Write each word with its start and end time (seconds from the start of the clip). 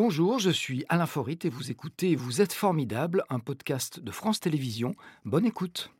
Bonjour, 0.00 0.38
je 0.38 0.50
suis 0.50 0.84
Alain 0.88 1.06
Forit 1.06 1.40
et 1.42 1.48
vous 1.48 1.72
écoutez 1.72 2.14
Vous 2.14 2.40
êtes 2.40 2.52
formidable, 2.52 3.24
un 3.30 3.40
podcast 3.40 3.98
de 3.98 4.12
France 4.12 4.38
Télévisions. 4.38 4.94
Bonne 5.24 5.44
écoute. 5.44 5.90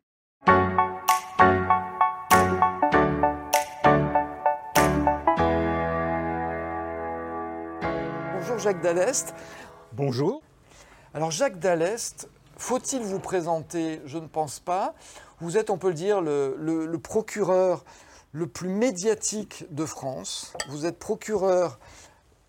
Bonjour 8.34 8.58
Jacques 8.58 8.80
Dallest. 8.80 9.34
Bonjour. 9.92 10.42
Alors 11.14 11.30
Jacques 11.30 11.58
Dallest, 11.58 12.28
faut-il 12.56 13.02
vous 13.02 13.18
présenter? 13.20 14.00
Je 14.04 14.18
ne 14.18 14.26
pense 14.26 14.60
pas. 14.60 14.94
Vous 15.40 15.56
êtes, 15.56 15.70
on 15.70 15.78
peut 15.78 15.88
le 15.88 15.94
dire, 15.94 16.20
le, 16.20 16.56
le- 16.58 16.86
le 16.86 16.98
procureur 16.98 17.84
le 18.32 18.46
plus 18.46 18.68
médiatique 18.68 19.64
de 19.70 19.84
France. 19.84 20.52
Vous 20.68 20.86
êtes 20.86 20.98
procureur 20.98 21.78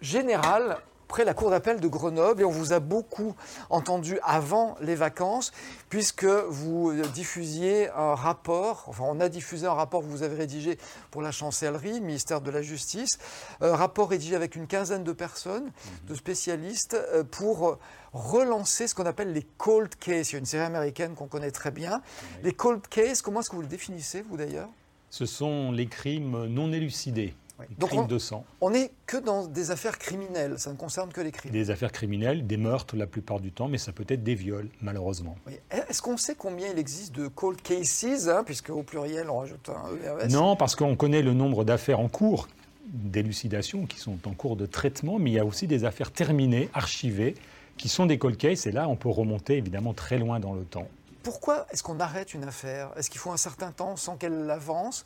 général 0.01 0.77
près 1.09 1.25
la 1.25 1.33
cour 1.33 1.49
d'appel 1.49 1.81
de 1.81 1.87
Grenoble 1.87 2.43
et 2.43 2.45
on 2.45 2.51
vous 2.51 2.71
a 2.71 2.79
beaucoup 2.79 3.35
entendu 3.69 4.19
avant 4.23 4.77
les 4.79 4.95
vacances 4.95 5.51
puisque 5.89 6.23
vous 6.23 6.93
diffusiez 7.13 7.89
un 7.89 8.15
rapport, 8.15 8.85
enfin 8.87 9.03
on 9.07 9.19
a 9.19 9.27
diffusé 9.27 9.65
un 9.65 9.73
rapport 9.73 10.01
que 10.01 10.05
vous 10.05 10.23
avez 10.23 10.37
rédigé 10.37 10.77
pour 11.11 11.21
la 11.21 11.31
chancellerie, 11.31 11.99
ministère 11.99 12.41
de 12.41 12.51
la 12.51 12.61
Justice, 12.61 13.17
un 13.59 13.75
rapport 13.75 14.11
rédigé 14.11 14.35
avec 14.35 14.55
une 14.55 14.67
quinzaine 14.67 15.03
de 15.03 15.11
personnes, 15.11 15.71
de 16.07 16.13
spécialistes, 16.13 16.93
euh, 16.93 17.23
pour 17.23 17.79
relancer 18.13 18.87
ce 18.87 18.93
qu'on 18.93 19.05
appelle 19.05 19.33
les 19.33 19.45
cold 19.57 19.95
cases. 19.95 20.31
Il 20.31 20.33
y 20.33 20.35
a 20.35 20.39
une 20.39 20.45
série 20.45 20.63
américaine 20.63 21.15
qu'on 21.15 21.27
connaît 21.27 21.51
très 21.51 21.71
bien. 21.71 22.01
Les 22.43 22.53
cold 22.53 22.87
cases, 22.87 23.21
comment 23.21 23.39
est-ce 23.39 23.49
que 23.49 23.55
vous 23.55 23.63
le 23.63 23.67
définissez, 23.67 24.21
vous 24.21 24.37
d'ailleurs? 24.37 24.69
Ce 25.09 25.25
sont 25.25 25.71
les 25.71 25.87
crimes 25.87 26.45
non 26.45 26.71
élucidés, 26.71 27.33
Oui. 27.59 27.65
Donc 27.77 27.89
crimes 27.89 28.01
on- 28.03 28.07
de 28.07 28.17
sang, 28.19 28.45
On 28.61 28.69
n'est 28.69 28.91
que 29.05 29.17
dans 29.17 29.45
des 29.45 29.71
affaires 29.71 29.97
criminelles, 29.99 30.57
ça 30.57 30.71
ne 30.71 30.77
concerne 30.77 31.11
que 31.11 31.21
les 31.21 31.31
crimes. 31.31 31.51
des 31.51 31.71
affaires 31.71 31.91
criminelles, 31.91 32.47
des 32.47 32.57
meurtres 32.57 32.95
la 32.95 33.05
plupart 33.07 33.39
du 33.39 33.51
temps, 33.51 33.67
mais 33.67 33.77
ça 33.77 33.91
peut 33.91 34.05
être 34.07 34.23
des 34.23 34.35
viols, 34.35 34.69
malheureusement. 34.81 35.35
Oui. 35.47 35.53
Est-ce 35.71 36.01
qu'on 36.01 36.17
sait 36.17 36.35
combien 36.35 36.67
il 36.71 36.79
existe 36.79 37.13
de 37.15 37.27
cold 37.27 37.61
cases, 37.61 38.27
hein, 38.27 38.43
puisque 38.45 38.69
au 38.69 38.83
pluriel 38.83 39.29
on 39.29 39.39
rajoute 39.39 39.69
un 39.69 39.95
ERS 40.05 40.29
Non, 40.31 40.55
parce 40.55 40.75
qu'on 40.75 40.95
connaît 40.95 41.21
le 41.21 41.33
nombre 41.33 41.63
d'affaires 41.65 41.99
en 41.99 42.07
cours 42.07 42.47
d'élucidation 42.93 43.85
qui 43.85 43.99
sont 43.99 44.17
en 44.27 44.33
cours 44.33 44.55
de 44.55 44.65
traitement, 44.65 45.19
mais 45.19 45.31
il 45.31 45.33
y 45.33 45.39
a 45.39 45.45
aussi 45.45 45.67
des 45.67 45.83
affaires 45.85 46.11
terminées, 46.11 46.69
archivées, 46.73 47.35
qui 47.77 47.87
sont 47.87 48.05
des 48.05 48.17
cold 48.17 48.35
cases, 48.37 48.65
et 48.67 48.71
là 48.71 48.89
on 48.89 48.95
peut 48.95 49.09
remonter 49.09 49.57
évidemment 49.57 49.93
très 49.93 50.17
loin 50.17 50.39
dans 50.39 50.53
le 50.53 50.63
temps. 50.63 50.87
Pourquoi 51.23 51.65
est-ce 51.71 51.83
qu'on 51.83 51.99
arrête 51.99 52.33
une 52.33 52.43
affaire? 52.45 52.91
Est-ce 52.95 53.09
qu'il 53.09 53.19
faut 53.19 53.31
un 53.31 53.37
certain 53.37 53.71
temps 53.71 53.95
sans 53.97 54.15
qu'elle 54.15 54.49
avance 54.49 55.05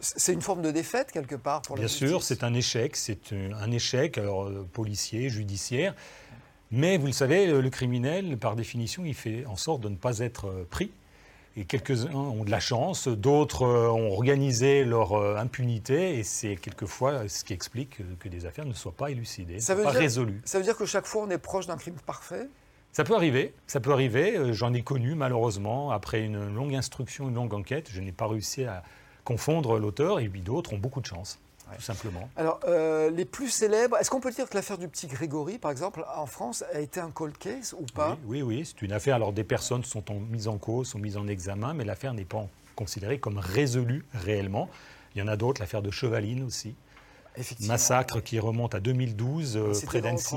C'est 0.00 0.32
une 0.32 0.40
forme 0.42 0.62
de 0.62 0.70
défaite 0.70 1.12
quelque 1.12 1.34
part 1.34 1.62
pour 1.62 1.76
la 1.76 1.80
Bien 1.80 1.88
sûr, 1.88 2.22
c'est 2.22 2.42
un 2.44 2.54
échec, 2.54 2.96
c'est 2.96 3.32
un 3.32 3.70
échec 3.70 4.18
alors, 4.18 4.44
euh, 4.46 4.66
policier, 4.72 5.28
judiciaire. 5.28 5.94
Mais 6.70 6.96
vous 6.98 7.06
le 7.06 7.12
savez, 7.12 7.46
le 7.46 7.70
criminel, 7.70 8.36
par 8.38 8.56
définition, 8.56 9.04
il 9.04 9.14
fait 9.14 9.44
en 9.46 9.56
sorte 9.56 9.82
de 9.82 9.88
ne 9.88 9.96
pas 9.96 10.18
être 10.20 10.46
euh, 10.48 10.66
pris. 10.68 10.90
Et 11.58 11.64
quelques-uns 11.64 12.12
ont 12.12 12.44
de 12.44 12.50
la 12.50 12.60
chance, 12.60 13.08
d'autres 13.08 13.62
euh, 13.62 13.88
ont 13.90 14.12
organisé 14.12 14.84
leur 14.84 15.14
impunité, 15.38 16.18
et 16.18 16.22
c'est 16.24 16.56
quelquefois 16.56 17.28
ce 17.28 17.44
qui 17.44 17.52
explique 17.54 17.98
que, 18.18 18.28
des 18.28 18.44
affaires 18.46 18.66
ne 18.66 18.74
soient 18.74 18.92
pas 18.96 19.10
élucidées, 19.10 19.60
Ça 19.60 19.72
ne 19.72 19.78
veut 19.78 19.84
soient 19.84 19.92
pas 19.92 19.98
dire- 19.98 20.02
résolues. 20.02 20.42
Ça 20.44 20.58
veut 20.58 20.64
dire 20.64 20.76
que 20.76 20.84
chaque 20.84 21.06
fois 21.06 21.22
on 21.22 21.30
est 21.30 21.38
proche 21.38 21.66
d'un 21.66 21.76
crime 21.78 21.94
parfait? 22.04 22.48
Ça 22.96 23.04
peut 23.04 23.14
arriver, 23.14 23.52
ça 23.66 23.78
peut 23.78 23.92
arriver. 23.92 24.38
euh, 24.38 24.54
J'en 24.54 24.72
ai 24.72 24.80
connu 24.80 25.14
malheureusement 25.14 25.90
après 25.90 26.22
une 26.22 26.54
longue 26.54 26.74
instruction, 26.74 27.28
une 27.28 27.34
longue 27.34 27.52
enquête. 27.52 27.90
Je 27.92 28.00
n'ai 28.00 28.10
pas 28.10 28.26
réussi 28.26 28.64
à 28.64 28.82
confondre 29.22 29.78
l'auteur, 29.78 30.18
et 30.18 30.26
puis 30.30 30.40
d'autres 30.40 30.72
ont 30.72 30.78
beaucoup 30.78 31.02
de 31.02 31.06
chance, 31.06 31.38
tout 31.74 31.82
simplement. 31.82 32.30
Alors, 32.36 32.58
euh, 32.66 33.10
les 33.10 33.26
plus 33.26 33.50
célèbres, 33.50 33.98
est-ce 33.98 34.08
qu'on 34.08 34.20
peut 34.20 34.30
dire 34.30 34.48
que 34.48 34.54
l'affaire 34.54 34.78
du 34.78 34.88
petit 34.88 35.08
Grégory, 35.08 35.58
par 35.58 35.72
exemple, 35.72 36.06
en 36.16 36.24
France, 36.24 36.64
a 36.72 36.80
été 36.80 36.98
un 36.98 37.10
cold 37.10 37.36
case 37.36 37.76
ou 37.78 37.84
pas? 37.84 38.16
Oui, 38.24 38.40
oui, 38.40 38.56
oui, 38.56 38.64
c'est 38.64 38.80
une 38.80 38.92
affaire. 38.92 39.16
Alors 39.16 39.34
des 39.34 39.44
personnes 39.44 39.84
sont 39.84 40.10
en, 40.10 40.14
mises 40.14 40.48
en 40.48 40.56
cause, 40.56 40.88
sont 40.88 40.98
mises 40.98 41.18
en 41.18 41.28
examen, 41.28 41.74
mais 41.74 41.84
l'affaire 41.84 42.14
n'est 42.14 42.24
pas 42.24 42.46
considérée 42.76 43.18
comme 43.18 43.36
résolue 43.36 44.06
réellement. 44.14 44.70
Il 45.14 45.18
y 45.18 45.22
en 45.22 45.28
a 45.28 45.36
d'autres, 45.36 45.60
l'affaire 45.60 45.82
de 45.82 45.90
Chevaline 45.90 46.44
aussi. 46.44 46.74
Massacre 47.60 48.20
qui 48.20 48.38
remonte 48.38 48.74
à 48.74 48.80
2012 48.80 49.56
euh, 49.56 49.72
C'était 49.74 49.86
près 49.86 50.00
d'Annecy, 50.00 50.36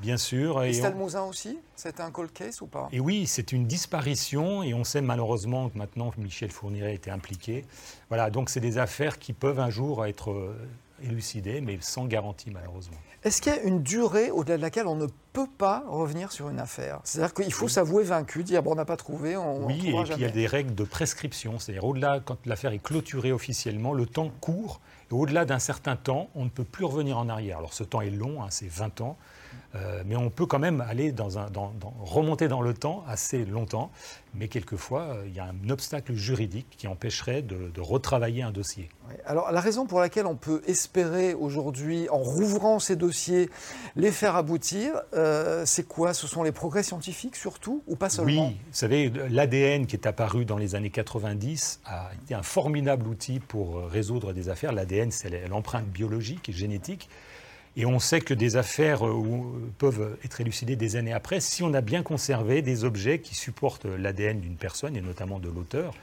bien 0.00 0.16
sûr. 0.16 0.62
Et 0.64 0.76
Et, 0.76 0.82
on- 0.84 1.28
aussi 1.28 1.58
C'était 1.76 2.02
un 2.02 2.10
cold 2.10 2.32
case 2.32 2.60
ou 2.62 2.66
pas? 2.66 2.88
Et 2.92 3.00
oui, 3.00 3.26
c'est 3.26 3.52
une 3.52 3.66
disparition 3.66 4.62
et 4.62 4.74
on 4.74 4.84
sait 4.84 5.02
malheureusement 5.02 5.68
que 5.68 5.78
maintenant 5.78 6.12
Michel 6.18 6.50
Fourniret 6.50 6.94
été 6.94 7.10
impliqué. 7.10 7.64
Voilà, 8.08 8.30
donc 8.30 8.50
c'est 8.50 8.60
des 8.60 8.78
affaires 8.78 9.18
qui 9.18 9.32
peuvent 9.32 9.60
un 9.60 9.70
jour 9.70 10.04
être 10.06 10.54
élucidées, 11.02 11.60
mais 11.60 11.78
sans 11.80 12.06
garantie 12.06 12.50
malheureusement. 12.50 12.96
Est-ce 13.24 13.40
qu'il 13.40 13.52
y 13.52 13.56
a 13.56 13.62
une 13.62 13.82
durée 13.82 14.32
au-delà 14.32 14.56
de 14.56 14.62
laquelle 14.62 14.88
on 14.88 14.96
ne 14.96 15.06
peut 15.32 15.46
pas 15.56 15.84
revenir 15.86 16.32
sur 16.32 16.48
une 16.48 16.58
affaire? 16.58 17.00
C'est-à-dire 17.04 17.34
qu'il 17.34 17.52
faut 17.52 17.68
s'avouer 17.68 18.02
vaincu, 18.02 18.42
dire 18.42 18.64
bon, 18.64 18.72
on 18.72 18.74
n'a 18.74 18.84
pas 18.84 18.96
trouvé, 18.96 19.36
on 19.36 19.66
Oui, 19.66 19.92
on 19.94 20.02
et 20.02 20.04
puis 20.04 20.14
il 20.16 20.22
y 20.22 20.24
a 20.24 20.30
des 20.30 20.48
règles 20.48 20.74
de 20.74 20.82
prescription. 20.82 21.60
C'est-à-dire, 21.60 21.84
au-delà, 21.84 22.20
quand 22.24 22.38
l'affaire 22.46 22.72
est 22.72 22.82
clôturée 22.82 23.30
officiellement, 23.30 23.92
le 23.92 24.06
temps 24.06 24.30
court. 24.40 24.80
Et 25.10 25.14
au-delà 25.14 25.44
d'un 25.44 25.60
certain 25.60 25.94
temps, 25.94 26.30
on 26.34 26.44
ne 26.44 26.50
peut 26.50 26.64
plus 26.64 26.84
revenir 26.84 27.16
en 27.16 27.28
arrière. 27.28 27.58
Alors, 27.58 27.74
ce 27.74 27.84
temps 27.84 28.00
est 28.00 28.10
long, 28.10 28.42
hein, 28.42 28.48
c'est 28.50 28.68
20 28.68 29.00
ans. 29.02 29.16
Euh, 29.74 30.02
mais 30.06 30.16
on 30.16 30.28
peut 30.30 30.44
quand 30.46 30.58
même 30.58 30.80
aller 30.82 31.12
dans 31.12 31.38
un, 31.38 31.48
dans- 31.50 31.72
dans- 31.80 31.94
remonter 32.02 32.46
dans 32.48 32.60
le 32.60 32.74
temps 32.74 33.04
assez 33.08 33.44
longtemps. 33.44 33.90
Mais 34.34 34.48
quelquefois, 34.48 35.02
euh, 35.02 35.24
il 35.26 35.34
y 35.34 35.40
a 35.40 35.44
un 35.44 35.68
obstacle 35.70 36.14
juridique 36.14 36.66
qui 36.76 36.88
empêcherait 36.88 37.42
de, 37.42 37.68
de 37.68 37.80
retravailler 37.80 38.42
un 38.42 38.50
dossier. 38.50 38.88
Oui. 39.08 39.14
Alors, 39.26 39.50
la 39.52 39.60
raison 39.60 39.86
pour 39.86 40.00
laquelle 40.00 40.26
on 40.26 40.36
peut 40.36 40.62
espérer 40.66 41.34
aujourd'hui, 41.34 42.08
en 42.10 42.18
rouvrant 42.18 42.78
ces 42.78 42.96
dossiers, 42.96 43.50
les 43.96 44.10
faire 44.12 44.36
aboutir, 44.36 44.92
euh, 45.14 45.64
c'est 45.66 45.86
quoi? 45.86 46.14
Ce 46.14 46.26
sont 46.26 46.42
les 46.42 46.52
progrès 46.52 46.82
scientifiques 46.82 47.36
surtout, 47.36 47.82
ou 47.86 47.96
pas 47.96 48.08
seulement? 48.10 48.48
Oui, 48.48 48.54
vous 48.54 48.72
savez, 48.72 49.10
l'ADN 49.30 49.86
qui 49.86 49.96
est 49.96 50.06
apparu 50.06 50.44
dans 50.46 50.56
les 50.58 50.74
années 50.74 50.90
90 50.90 51.80
a 51.84 52.10
été 52.22 52.34
un 52.34 52.42
formidable 52.42 53.06
outil 53.08 53.38
pour 53.40 53.82
résoudre 53.86 54.32
des 54.32 54.48
affaires. 54.48 54.72
L'ADN, 54.72 55.10
c'est 55.10 55.46
l'empreinte 55.48 55.86
biologique 55.86 56.48
et 56.48 56.52
génétique. 56.52 57.08
Et 57.76 57.86
on 57.86 57.98
sait 57.98 58.20
que 58.20 58.34
des 58.34 58.56
affaires 58.56 59.06
euh, 59.06 59.12
où- 59.12 59.70
peuvent 59.78 60.18
être 60.24 60.40
élucidées 60.40 60.76
des 60.76 60.96
années 60.96 61.12
après 61.14 61.40
si 61.40 61.62
on 61.62 61.72
a 61.72 61.80
bien 61.80 62.02
conservé 62.02 62.60
des 62.62 62.84
objets 62.84 63.18
qui 63.20 63.34
supportent 63.34 63.86
l'ADN 63.86 64.40
d'une 64.40 64.56
personne, 64.56 64.96
et 64.96 65.00
notamment 65.00 65.38
de 65.38 65.48
l'auteur. 65.48 65.94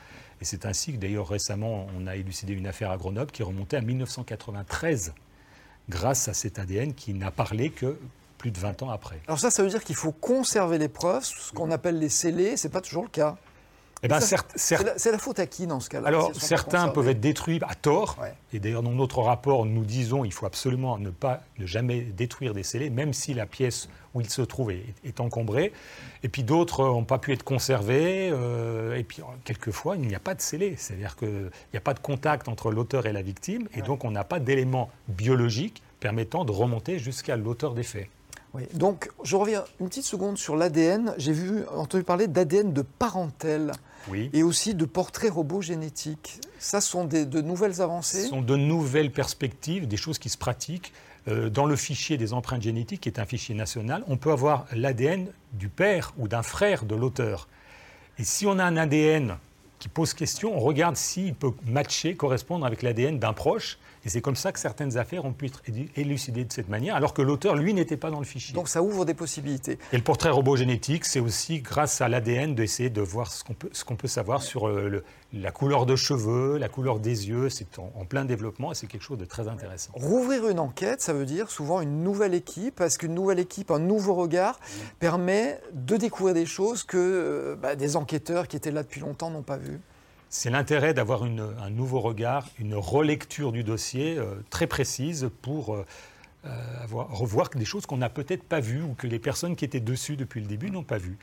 Et 0.42 0.46
c'est 0.46 0.66
ainsi 0.66 0.94
que 0.94 0.98
d'ailleurs 0.98 1.28
récemment, 1.28 1.86
on 1.98 2.08
a 2.08 2.16
élucidé 2.16 2.54
une 2.54 2.66
affaire 2.66 2.90
à 2.92 2.98
Grenoble 2.98 3.32
qui 3.32 3.44
remontait 3.44 3.78
à 3.78 3.82
1993, 3.82 5.14
grâce 5.90 6.28
à 6.28 6.34
cet 6.34 6.60
ADN 6.60 6.94
qui 6.94 7.14
n'a 7.14 7.30
parlé 7.32 7.70
que 7.70 7.98
plus 8.38 8.52
de 8.52 8.58
20 8.60 8.84
ans 8.84 8.90
après. 8.90 9.20
Alors 9.28 9.38
ça, 9.40 9.52
ça 9.52 9.62
veut 9.64 9.70
dire 9.70 9.84
qu'il 9.84 9.98
faut 9.98 10.14
conserver 10.14 10.78
les 10.78 10.88
preuves, 10.88 11.24
ce 11.26 11.52
qu'on 11.52 11.72
appelle 11.72 12.00
les 12.00 12.08
scellés, 12.10 12.56
c'est 12.58 12.70
pas 12.70 12.80
toujours 12.82 13.04
le 13.04 13.10
cas. 13.10 13.38
Eh 14.02 14.08
ben, 14.08 14.20
C'est 14.22 15.12
la, 15.12 15.18
faute 15.18 15.40
à 15.40 15.46
qui 15.46 15.68
dans 15.68 15.80
ce 15.80 15.90
cas-là 15.90 16.08
Alors, 16.08 16.34
certains 16.36 16.88
peuvent 16.88 17.10
être 17.10 17.20
détruits 17.20 17.60
à 17.68 17.76
tort. 17.76 18.18
Ouais. 18.22 18.34
Et 18.54 18.60
d'ailleurs, 18.60 18.84
dans 18.84 18.92
notre 18.92 19.22
rapport, 19.22 19.66
nous 19.66 19.84
disons 19.84 20.24
qu'il 20.24 20.32
faut 20.32 20.46
absolument 20.46 20.98
ne 20.98 21.10
pas, 21.10 21.42
ne 21.58 21.66
jamais 21.66 22.02
détruire 22.02 22.54
des 22.54 22.64
scellés, 22.64 22.90
même 22.90 23.14
si 23.14 23.34
la 23.34 23.46
pièce 23.46 23.90
où 24.14 24.22
il 24.22 24.30
se 24.30 24.42
trouve 24.42 24.72
est, 24.72 24.86
est 25.04 25.20
encombrée. 25.20 25.74
Et 26.24 26.30
puis 26.30 26.44
d'autres 26.44 26.86
n'ont 26.86 27.04
pas 27.04 27.18
pu 27.18 27.34
être 27.34 27.44
conservés. 27.44 28.30
euh, 28.32 28.96
et 28.96 29.04
puis, 29.04 29.22
quelquefois, 29.44 29.98
il 29.98 30.08
n'y 30.08 30.16
a 30.16 30.20
pas 30.20 30.34
de 30.34 30.42
scellé. 30.42 30.76
C'est-à-dire 30.78 31.16
qu'il 31.18 31.52
n'y 31.74 31.78
a 31.78 31.82
pas 31.82 31.94
de 31.94 32.00
contact 32.00 32.48
entre 32.48 32.72
l'auteur 32.72 33.06
et 33.06 33.12
la 33.12 33.22
victime. 33.22 33.68
Et 33.74 33.82
donc, 33.82 34.06
on 34.06 34.12
n'a 34.12 34.24
pas 34.24 34.40
d'éléments 34.40 34.90
biologiques 35.10 35.84
permettant 36.00 36.46
de 36.46 36.52
remonter 36.52 37.00
jusqu'à 37.00 37.36
l'auteur 37.36 37.74
des 37.74 37.84
faits. 37.84 38.10
Oui. 38.54 38.64
Donc, 38.74 39.12
je 39.24 39.36
reviens 39.36 39.64
une 39.80 39.90
petite 39.90 40.06
seconde 40.06 40.38
sur 40.38 40.56
l'ADN. 40.56 41.14
J'ai 41.18 41.34
vu, 41.34 41.66
entendu 41.68 42.04
parler 42.04 42.28
d'ADN 42.28 42.74
de 42.74 42.82
parentèle 42.82 43.72
Oui. 44.10 44.30
et 44.34 44.42
aussi 44.44 44.74
de 44.74 44.86
portraits 44.86 45.32
robots 45.32 45.62
génétiques. 45.62 46.40
Ça 46.58 46.82
ce 46.82 46.90
sont 46.90 47.06
des, 47.06 47.26
de 47.26 47.42
nouvelles 47.42 47.76
Ce 47.76 47.82
avancées 47.82 48.28
sont 48.28 48.42
de 48.42 48.56
nouvelles 48.56 49.12
perspectives, 49.12 49.88
des 49.88 49.98
choses 49.98 50.18
qui 50.18 50.30
se 50.30 50.38
pratiquent. 50.38 50.94
Euh, 51.28 51.50
dans 51.50 51.66
le 51.66 51.76
fichier 51.76 52.18
des 52.18 52.34
empreintes 52.34 52.62
génétiques, 52.62 53.02
qui 53.02 53.10
est 53.10 53.20
un 53.20 53.26
fichier 53.26 53.54
national, 53.54 54.04
on 54.08 54.18
peut 54.18 54.32
avoir 54.32 54.66
l'ADN 54.72 55.28
du 55.54 55.68
père 55.68 56.14
ou 56.18 56.28
d'un 56.28 56.44
frère 56.44 56.86
de 56.86 56.96
l'auteur. 56.96 57.48
Et 58.18 58.24
si 58.24 58.48
on 58.48 58.58
a 58.58 58.64
un 58.64 58.78
ADN 58.78 59.38
qui 59.80 59.90
pose 59.90 60.14
question, 60.14 60.56
on 60.56 60.60
regarde 60.60 60.96
s'il 60.96 61.36
peut 61.36 61.52
matcher, 61.66 62.16
correspondre 62.16 62.66
avec 62.66 62.82
l'ADN 62.82 63.20
d'un 63.20 63.34
proche. 63.34 63.80
Et 64.06 64.10
c'est 64.10 64.22
comme 64.22 64.36
ça 64.36 64.52
que 64.52 64.60
certaines 64.60 64.98
affaires 64.98 65.26
ont 65.26 65.34
pu 65.34 65.48
être 65.48 65.62
élu- 65.68 65.90
élucidées 65.96 66.46
de 66.46 66.54
cette 66.54 66.70
manière, 66.70 66.96
alors 66.96 67.14
que 67.14 67.22
l'auteur, 67.22 67.56
lui, 67.56 67.74
n'était 67.74 67.98
pas 67.98 68.10
dans 68.12 68.20
le 68.20 68.26
fichier. 68.26 68.56
Donc 68.56 68.70
ça 68.70 68.82
ouvre 68.82 69.04
des 69.06 69.14
possibilités. 69.14 69.78
Et 69.92 69.98
le 69.98 70.04
portrait 70.04 70.30
robot 70.30 70.56
génétique, 70.56 71.06
c'est 71.06 71.20
aussi 71.20 71.60
grâce 71.60 72.00
à 72.02 72.08
l'ADN 72.08 72.56
d'essayer 72.56 72.90
de 72.90 73.02
voir 73.02 73.32
ce 73.32 73.44
qu'on 73.44 73.54
peut, 73.54 73.70
ce 73.74 73.84
qu'on 73.84 73.96
peut 73.98 74.08
savoir 74.08 74.42
sur 74.42 74.68
euh, 74.70 74.88
le- 74.90 75.04
la 75.34 75.52
couleur 75.52 75.86
de 75.86 75.96
cheveux, 75.96 76.58
la 76.58 76.70
couleur 76.70 77.00
des 77.00 77.28
yeux. 77.30 77.50
C'est 77.50 77.78
en, 77.78 77.92
en 77.96 78.06
plein 78.06 78.26
développement 78.26 78.72
et 78.72 78.76
c'est 78.76 78.88
quelque 78.88 79.04
chose 79.04 79.18
de 79.20 79.26
très 79.26 79.48
intéressant. 79.48 79.92
Rouvrir 79.94 80.48
une 80.48 80.60
enquête, 80.60 81.02
ça 81.02 81.14
veut 81.14 81.26
dire 81.26 81.52
souvent 81.52 81.82
une 81.82 82.02
nouvelle 82.04 82.34
équipe, 82.34 82.76
parce 82.76 82.98
qu'une 82.98 83.14
nouvelle 83.14 83.40
équipe, 83.40 83.70
un 83.70 83.80
nouveau 83.80 84.16
regard, 84.16 84.60
permet 85.00 85.60
de 85.74 85.98
découvrir 85.98 86.34
des 86.34 86.46
choses 86.46 86.84
que 86.84 86.98
euh, 86.98 87.56
bah, 87.56 87.76
des 87.76 87.96
enquêteurs 87.96 88.48
qui 88.48 88.56
étaient 88.58 88.72
là 88.72 88.84
depuis 88.84 89.02
longtemps 89.02 89.30
n'ont 89.30 89.44
pas 89.44 89.58
vues. 89.58 89.80
C'est 90.32 90.52
l'intérêt 90.52 90.94
d'avoir 90.94 91.24
un 91.24 91.70
nouveau 91.72 92.02
regard, 92.02 92.48
une 92.60 92.76
relecture 92.76 93.52
du 93.52 93.64
dossier 93.64 94.16
euh, 94.18 94.36
très 94.52 94.68
précise 94.68 95.32
pour 95.42 95.74
euh, 95.74 95.84
revoir 96.88 97.50
des 97.50 97.66
choses 97.66 97.88
qu'on 97.88 97.98
n'a 97.98 98.10
peut-être 98.10 98.44
pas 98.44 98.60
vues 98.60 98.84
ou 98.84 98.94
que 98.94 99.08
les 99.08 99.18
personnes 99.18 99.56
qui 99.56 99.66
étaient 99.66 99.80
dessus 99.80 100.18
depuis 100.18 100.40
le 100.40 100.46
début 100.46 100.70
n'ont 100.70 100.84
pas 100.84 101.00
vues. 101.00 101.18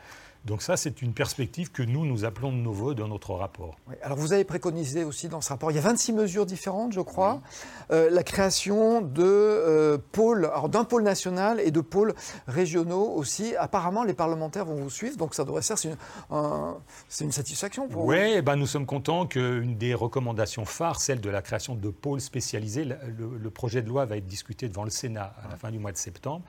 Donc 0.46 0.62
ça, 0.62 0.76
c'est 0.76 1.02
une 1.02 1.12
perspective 1.12 1.72
que 1.72 1.82
nous, 1.82 2.06
nous 2.06 2.24
appelons 2.24 2.52
de 2.52 2.56
nouveau 2.56 2.94
dans 2.94 3.08
notre 3.08 3.34
rapport. 3.34 3.76
alors 4.02 4.16
vous 4.16 4.32
avez 4.32 4.44
préconisé 4.44 5.02
aussi 5.02 5.28
dans 5.28 5.40
ce 5.40 5.48
rapport, 5.48 5.72
il 5.72 5.74
y 5.74 5.78
a 5.78 5.82
26 5.82 6.12
mesures 6.12 6.46
différentes, 6.46 6.92
je 6.92 7.00
crois, 7.00 7.42
euh, 7.90 8.08
la 8.10 8.22
création 8.22 9.00
de 9.00 9.24
euh, 9.24 9.98
pôles, 10.12 10.48
d'un 10.68 10.84
pôle 10.84 11.02
national 11.02 11.58
et 11.58 11.72
de 11.72 11.80
pôles 11.80 12.14
régionaux 12.46 13.10
aussi. 13.16 13.56
Apparemment, 13.56 14.04
les 14.04 14.14
parlementaires 14.14 14.66
vont 14.66 14.76
vous 14.76 14.90
suivre, 14.90 15.16
donc 15.16 15.34
ça 15.34 15.44
devrait 15.44 15.62
faire, 15.62 15.78
c'est 15.78 17.24
une, 17.24 17.32
satisfaction 17.32 17.88
pour 17.88 18.02
vous. 18.02 18.10
Oui, 18.10 18.34
eh 18.36 18.42
ben 18.42 18.54
nous 18.54 18.68
sommes 18.68 18.86
contents 18.86 19.26
qu'une 19.26 19.76
des 19.76 19.94
recommandations 19.94 20.64
phares, 20.64 21.00
celle 21.00 21.20
de 21.20 21.30
la 21.30 21.42
création 21.42 21.74
de 21.74 21.88
pôles 21.90 22.20
spécialisés, 22.20 22.84
le 22.84 23.50
projet 23.50 23.82
de 23.82 23.88
loi 23.88 24.04
va 24.04 24.16
être 24.16 24.26
discuté 24.26 24.68
devant 24.68 24.84
le 24.84 24.90
Sénat 24.90 25.34
à 25.44 25.50
la 25.50 25.56
fin 25.56 25.72
du 25.72 25.80
mois 25.80 25.92
de 25.92 25.96
septembre. 25.96 26.44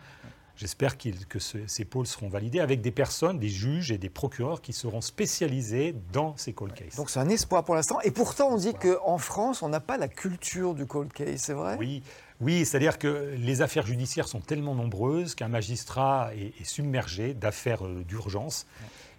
J'espère 0.58 0.98
que 0.98 1.40
ces 1.40 1.86
pôles 1.86 2.08
seront 2.08 2.30
validés 2.30 2.60
avec 2.60 2.82
des 2.82 2.90
personnes, 2.90 3.38
des 3.38 3.48
juges 3.48 3.92
et 3.92 4.00
des 4.00 4.10
procureurs 4.10 4.60
qui 4.60 4.74
seront 4.74 5.02
spécialisés 5.02 5.94
dans 6.12 6.36
ces 6.36 6.52
cold 6.54 6.74
cases. 6.74 6.96
Donc 6.96 7.12
c'est 7.12 7.20
un 7.20 7.30
espoir 7.30 7.64
pour 7.64 7.76
l'instant. 7.76 8.02
Et 8.02 8.10
pourtant, 8.10 8.50
on 8.50 8.58
dit 8.58 8.74
qu'en 8.74 9.20
France, 9.20 9.62
on 9.62 9.70
n'a 9.70 9.80
pas 9.80 9.98
la 9.98 10.08
culture 10.08 10.74
du 10.74 10.88
cold 10.88 11.14
case, 11.14 11.42
c'est 11.42 11.54
vrai? 11.54 11.78
Oui, 11.78 12.02
oui 12.42 12.66
c'est-à-dire 12.66 12.98
que 12.98 13.36
les 13.38 13.62
affaires 13.62 13.86
judiciaires 13.86 14.28
sont 14.28 14.40
tellement 14.40 14.74
nombreuses 14.74 15.36
qu'un 15.36 15.48
magistrat 15.48 16.32
est, 16.36 16.66
submergé 16.66 17.36
d'affaires 17.36 17.86
euh, 17.86 18.04
d'urgence 18.08 18.66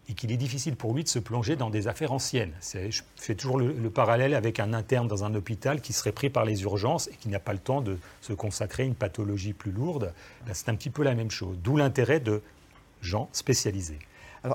et 0.09 0.15
qu'il 0.15 0.33
est 0.33 0.37
difficile 0.37 0.77
pour 0.77 0.95
lui 0.95 1.05
de 1.05 1.09
se 1.09 1.19
plonger 1.19 1.57
dans 1.57 1.71
des 1.71 1.87
affaires 1.87 2.13
anciennes. 2.13 2.53
Je 2.63 3.03
fais 3.17 3.35
toujours 3.35 3.59
le, 3.59 3.91
parallèle 3.91 4.35
avec 4.35 4.61
un 4.61 4.73
interne 4.73 5.07
dans 5.07 5.25
un 5.25 5.35
hôpital 5.35 5.81
qui 5.81 5.93
serait 5.93 6.13
pris 6.13 6.31
par 6.31 6.45
les 6.45 6.63
urgences 6.63 7.09
et 7.09 7.17
qui 7.17 7.29
n'a 7.29 7.41
pas 7.41 7.53
le 7.53 7.59
temps 7.59 7.81
de 7.81 7.99
se 8.21 8.33
consacrer 8.33 8.85
à 8.85 8.87
une 8.87 8.95
pathologie 8.95 9.53
plus 9.53 9.71
lourde. 9.71 10.13
C'est 10.53 10.69
un 10.69 10.75
petit 10.75 10.91
peu 10.91 11.03
la 11.03 11.15
même 11.15 11.31
chose. 11.31 11.59
D'où 11.63 11.77
l'intérêt 11.77 12.21
de 12.21 12.43
gens 13.03 13.29
spécialisés 13.33 13.99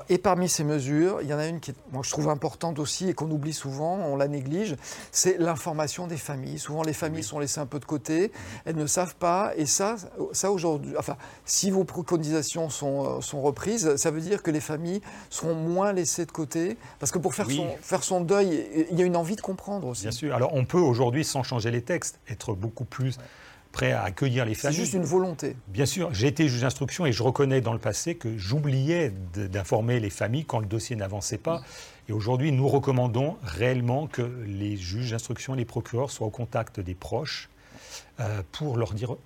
et 0.08 0.18
parmi 0.18 0.48
ces 0.48 0.64
mesures, 0.64 1.20
il 1.22 1.28
y 1.28 1.34
en 1.34 1.38
a 1.38 1.46
une 1.46 1.60
qui 1.60 1.72
moi, 1.92 2.02
je 2.04 2.10
trouve 2.10 2.28
importante 2.28 2.78
aussi 2.78 3.08
et 3.08 3.14
qu'on 3.14 3.30
oublie 3.30 3.52
souvent, 3.52 3.96
on 3.96 4.16
la 4.16 4.28
néglige, 4.28 4.76
c'est 5.12 5.38
l'information 5.38 6.06
des 6.06 6.16
familles. 6.16 6.58
Souvent, 6.58 6.82
les 6.82 6.92
familles 6.92 7.22
sont 7.22 7.38
laissées 7.38 7.60
un 7.60 7.66
peu 7.66 7.78
de 7.78 7.84
côté, 7.84 8.32
elles 8.64 8.76
ne 8.76 8.86
savent 8.86 9.16
pas. 9.16 9.52
Et 9.56 9.66
ça, 9.66 9.96
ça 10.32 10.50
aujourd'hui, 10.50 10.94
enfin, 10.98 11.16
si 11.44 11.70
vos 11.70 11.84
préconisations 11.84 12.68
sont, 12.70 13.18
euh, 13.18 13.20
sont 13.20 13.42
reprises, 13.42 13.96
ça 13.96 14.10
veut 14.10 14.20
dire 14.20 14.42
que 14.42 14.50
les 14.50 14.60
familles 14.60 15.00
seront 15.30 15.54
moins 15.54 15.92
laissées 15.92 16.26
de 16.26 16.32
côté. 16.32 16.76
Parce 16.98 17.12
que 17.12 17.18
pour 17.18 17.34
faire, 17.34 17.50
son, 17.50 17.68
faire 17.80 18.02
son 18.02 18.20
deuil, 18.20 18.66
il 18.90 18.98
y 18.98 19.02
a 19.02 19.04
une 19.04 19.16
envie 19.16 19.36
de 19.36 19.40
comprendre 19.40 19.88
aussi. 19.88 20.02
Bien 20.02 20.10
sûr. 20.10 20.34
Alors, 20.34 20.54
on 20.54 20.64
peut 20.64 20.78
aujourd'hui, 20.78 21.24
sans 21.24 21.42
changer 21.42 21.70
les 21.70 21.82
textes, 21.82 22.18
être 22.28 22.54
beaucoup 22.54 22.84
plus 22.84 23.18
prêt 23.74 23.92
à 23.92 24.04
accueillir 24.04 24.44
les 24.44 24.54
familles. 24.54 24.76
C'est 24.76 24.82
juste 24.84 24.94
une 24.94 25.04
volonté. 25.04 25.56
Bien 25.68 25.84
sûr, 25.84 26.14
j'ai 26.14 26.28
été 26.28 26.48
juge 26.48 26.62
d'instruction 26.62 27.06
et 27.06 27.12
je 27.12 27.22
reconnais 27.22 27.60
dans 27.60 27.72
le 27.72 27.80
passé 27.80 28.14
que 28.14 28.38
j'oubliais 28.38 29.12
d'informer 29.34 29.98
les 29.98 30.10
familles 30.10 30.44
quand 30.44 30.60
le 30.60 30.66
dossier 30.66 30.94
n'avançait 30.96 31.38
pas. 31.38 31.60
Et 32.08 32.12
aujourd'hui, 32.12 32.52
nous 32.52 32.68
recommandons 32.68 33.36
réellement 33.42 34.06
que 34.06 34.22
les 34.46 34.76
juges 34.76 35.10
d'instruction 35.10 35.54
et 35.54 35.58
les 35.58 35.64
procureurs 35.64 36.10
soient 36.10 36.26
au 36.26 36.30
contact 36.30 36.78
des 36.80 36.94
proches 36.94 37.50
euh, 38.20 38.42
pour 38.52 38.76
leur 38.76 38.92
dire 38.94 39.16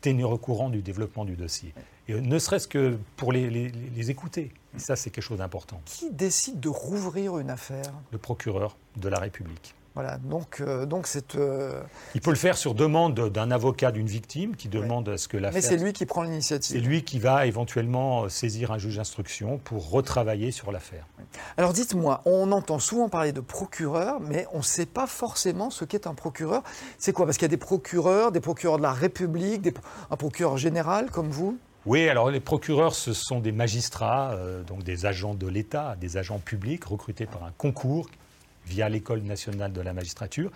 tenir 0.00 0.30
au 0.30 0.38
courant 0.38 0.70
du 0.70 0.82
développement 0.82 1.24
du 1.24 1.34
dossier. 1.34 1.74
Et 2.08 2.12
euh, 2.12 2.20
ne 2.20 2.38
serait-ce 2.38 2.68
que 2.68 2.98
pour 3.16 3.32
les, 3.32 3.50
les 3.50 4.10
écouter. 4.10 4.52
Et 4.76 4.78
ça, 4.78 4.94
c'est 4.94 5.10
quelque 5.10 5.24
chose 5.24 5.38
d'important. 5.38 5.80
Qui 5.84 6.10
décide 6.10 6.60
de 6.60 6.68
rouvrir 6.68 7.38
une 7.38 7.50
affaire? 7.50 7.92
Le 8.12 8.18
procureur 8.18 8.76
de 8.96 9.08
la 9.08 9.18
République. 9.18 9.74
Voilà, 9.96 10.18
donc, 10.18 10.60
euh, 10.60 10.84
donc. 10.84 11.08
Euh, 11.36 11.80
il 12.14 12.20
peut 12.20 12.28
le 12.28 12.36
faire 12.36 12.58
sur 12.58 12.74
demande 12.74 13.30
d'un 13.30 13.50
avocat 13.50 13.90
d'une 13.92 14.06
victime 14.06 14.54
qui 14.54 14.68
demande 14.68 15.08
à 15.08 15.16
ce 15.16 15.26
que 15.26 15.38
l'affaire. 15.38 15.54
Mais 15.54 15.66
c'est 15.66 15.82
lui 15.82 15.94
qui 15.94 16.04
prend 16.04 16.22
l'initiative. 16.22 16.76
C'est 16.76 16.86
lui 16.86 17.02
qui 17.02 17.18
va 17.18 17.46
éventuellement 17.46 18.28
saisir 18.28 18.72
un 18.72 18.78
juge 18.78 18.96
d'instruction 18.96 19.56
pour 19.56 19.90
retravailler 19.90 20.50
sur 20.50 20.70
l'affaire. 20.70 21.06
Alors 21.56 21.72
dites-moi, 21.72 22.20
on 22.26 22.52
entend 22.52 22.78
souvent 22.78 23.08
parler 23.08 23.32
de 23.32 23.40
procureur, 23.40 24.20
mais 24.20 24.46
on 24.52 24.58
ne 24.58 24.62
sait 24.62 24.84
pas 24.84 25.06
forcément 25.06 25.70
ce 25.70 25.86
qu'est 25.86 26.06
un 26.06 26.12
procureur. 26.12 26.62
C'est 26.98 27.14
quoi? 27.14 27.24
Parce 27.24 27.38
qu'il 27.38 27.46
y 27.46 27.46
a 27.46 27.48
des 27.48 27.56
procureurs, 27.56 28.32
des 28.32 28.40
procureurs 28.40 28.76
de 28.76 28.82
la 28.82 28.92
République, 28.92 29.62
des, 29.62 29.72
un 30.10 30.16
procureur 30.16 30.58
général 30.58 31.10
comme 31.10 31.30
vous? 31.30 31.58
Oui, 31.86 32.06
alors 32.10 32.30
les 32.30 32.40
procureurs, 32.40 32.94
ce 32.94 33.14
sont 33.14 33.40
des 33.40 33.52
magistrats, 33.52 34.32
euh, 34.32 34.62
donc 34.62 34.82
des 34.82 35.06
agents 35.06 35.32
de 35.32 35.46
l'État, 35.46 35.96
des 35.98 36.18
agents 36.18 36.38
publics 36.38 36.84
recrutés 36.84 37.24
par 37.24 37.44
un 37.44 37.52
concours 37.56 38.10
via 38.66 38.88
l'École 38.88 39.22
nationale 39.22 39.72
de 39.72 39.80
la 39.80 39.92
magistrature, 39.92 40.50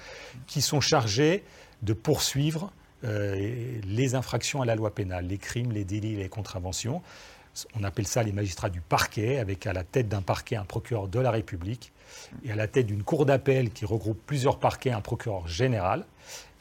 qui 0.46 0.60
sont 0.60 0.80
chargés 0.80 1.44
de 1.82 1.92
poursuivre 1.92 2.72
euh, 3.04 3.80
les 3.84 4.14
infractions 4.14 4.60
à 4.60 4.66
la 4.66 4.74
loi 4.74 4.94
pénale, 4.94 5.26
les 5.26 5.38
crimes, 5.38 5.72
les 5.72 5.84
délits, 5.84 6.16
les 6.16 6.28
contraventions. 6.28 7.02
On 7.74 7.82
appelle 7.82 8.06
ça 8.06 8.22
les 8.22 8.32
magistrats 8.32 8.70
du 8.70 8.80
parquet, 8.80 9.38
avec 9.38 9.66
à 9.66 9.72
la 9.72 9.84
tête 9.84 10.08
d'un 10.08 10.22
parquet 10.22 10.56
un 10.56 10.64
procureur 10.64 11.08
de 11.08 11.18
la 11.18 11.30
République, 11.30 11.92
et 12.44 12.52
à 12.52 12.56
la 12.56 12.66
tête 12.66 12.86
d'une 12.86 13.02
cour 13.02 13.26
d'appel 13.26 13.70
qui 13.70 13.84
regroupe 13.84 14.20
plusieurs 14.26 14.58
parquets 14.58 14.90
un 14.90 15.00
procureur 15.00 15.48
général. 15.48 16.04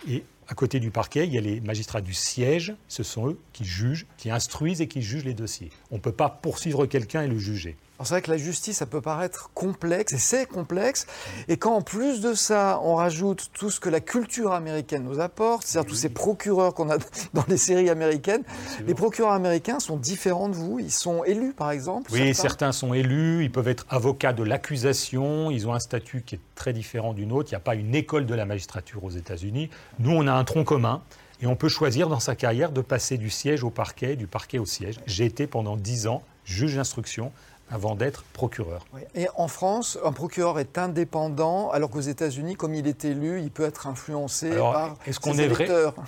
Et 0.07 0.23
à 0.47 0.55
côté 0.55 0.79
du 0.79 0.89
parquet, 0.89 1.27
il 1.27 1.33
y 1.33 1.37
a 1.37 1.41
les 1.41 1.61
magistrats 1.61 2.01
du 2.01 2.13
siège, 2.13 2.73
ce 2.87 3.03
sont 3.03 3.29
eux 3.29 3.39
qui 3.53 3.65
jugent, 3.65 4.07
qui 4.17 4.31
instruisent 4.31 4.81
et 4.81 4.87
qui 4.87 5.01
jugent 5.01 5.25
les 5.25 5.35
dossiers. 5.35 5.69
On 5.91 5.95
ne 5.95 6.01
peut 6.01 6.11
pas 6.11 6.29
poursuivre 6.29 6.85
quelqu'un 6.85 7.21
et 7.21 7.27
le 7.27 7.37
juger. 7.37 7.75
C'est 8.03 8.13
vrai 8.13 8.21
que 8.21 8.31
la 8.31 8.37
justice, 8.37 8.77
ça 8.77 8.85
peut 8.85 9.01
paraître 9.01 9.51
complexe, 9.53 10.13
et 10.13 10.17
c'est 10.17 10.45
complexe. 10.45 11.05
Et 11.47 11.57
quand 11.57 11.73
en 11.73 11.81
plus 11.81 12.21
de 12.21 12.33
ça, 12.33 12.79
on 12.83 12.95
rajoute 12.95 13.49
tout 13.53 13.69
ce 13.69 13.79
que 13.79 13.89
la 13.89 13.99
culture 13.99 14.53
américaine 14.53 15.03
nous 15.03 15.19
apporte, 15.19 15.65
c'est-à-dire 15.65 15.89
tous 15.89 15.95
ces 15.95 16.09
procureurs 16.09 16.73
qu'on 16.73 16.89
a 16.89 16.97
dans 17.33 17.43
les 17.49 17.57
séries 17.57 17.89
américaines, 17.89 18.43
les 18.87 18.93
procureurs 18.93 19.33
américains 19.33 19.79
sont 19.79 19.97
différents 19.97 20.47
de 20.47 20.55
vous. 20.55 20.79
Ils 20.79 20.91
sont 20.91 21.23
élus, 21.25 21.53
par 21.53 21.71
exemple. 21.71 22.09
Oui, 22.13 22.33
certains, 22.33 22.71
sont 22.71 22.93
élus. 22.93 23.43
Ils 23.43 23.51
peuvent 23.51 23.67
être 23.67 23.85
avocats 23.89 24.33
de 24.33 24.43
l'accusation. 24.43 25.51
Ils 25.51 25.67
ont 25.67 25.73
un 25.73 25.79
statut 25.79 26.21
qui 26.25 26.35
est 26.35 26.41
très 26.55 26.71
différent 26.71 27.13
d'une 27.13 27.31
autre. 27.31 27.49
Il 27.49 27.53
n'y 27.53 27.57
a 27.57 27.61
pas 27.61 27.75
une 27.75 27.95
école 27.95 28.25
de 28.25 28.35
la 28.35 28.45
magistrature 28.45 29.03
aux 29.03 29.09
États-Unis. 29.09 29.69
Nous, 29.99 30.11
on 30.11 30.27
a 30.27 30.33
un 30.33 30.43
tronc 30.43 30.63
commun. 30.63 31.01
Et 31.41 31.47
on 31.47 31.55
peut 31.55 31.69
choisir 31.69 32.09
dans 32.09 32.19
sa 32.19 32.35
carrière 32.35 32.71
de 32.71 32.81
passer 32.81 33.17
du 33.17 33.29
siège 33.29 33.63
au 33.63 33.69
parquet, 33.69 34.17
du 34.17 34.27
parquet 34.27 34.59
au 34.59 34.65
siège. 34.65 34.99
J'ai 35.05 35.23
été 35.23 35.47
pendant 35.47 35.77
dix 35.77 36.05
ans 36.07 36.21
juge 36.43 36.75
d'instruction 36.75 37.31
avant 37.69 37.95
d'être 37.95 38.23
procureur. 38.33 38.85
Et 39.15 39.27
en 39.35 39.47
France, 39.47 39.97
un 40.03 40.11
procureur 40.11 40.59
est 40.59 40.77
indépendant, 40.77 41.69
alors 41.71 41.89
qu'aux 41.89 41.99
États-Unis, 41.99 42.55
comme 42.55 42.73
il 42.73 42.87
est 42.87 43.05
élu, 43.05 43.41
il 43.41 43.51
peut 43.51 43.63
être 43.63 43.87
influencé 43.87 44.49
par 44.49 44.95
est-ce 45.05 45.19
qu'on 45.19 45.37
est 45.37 45.49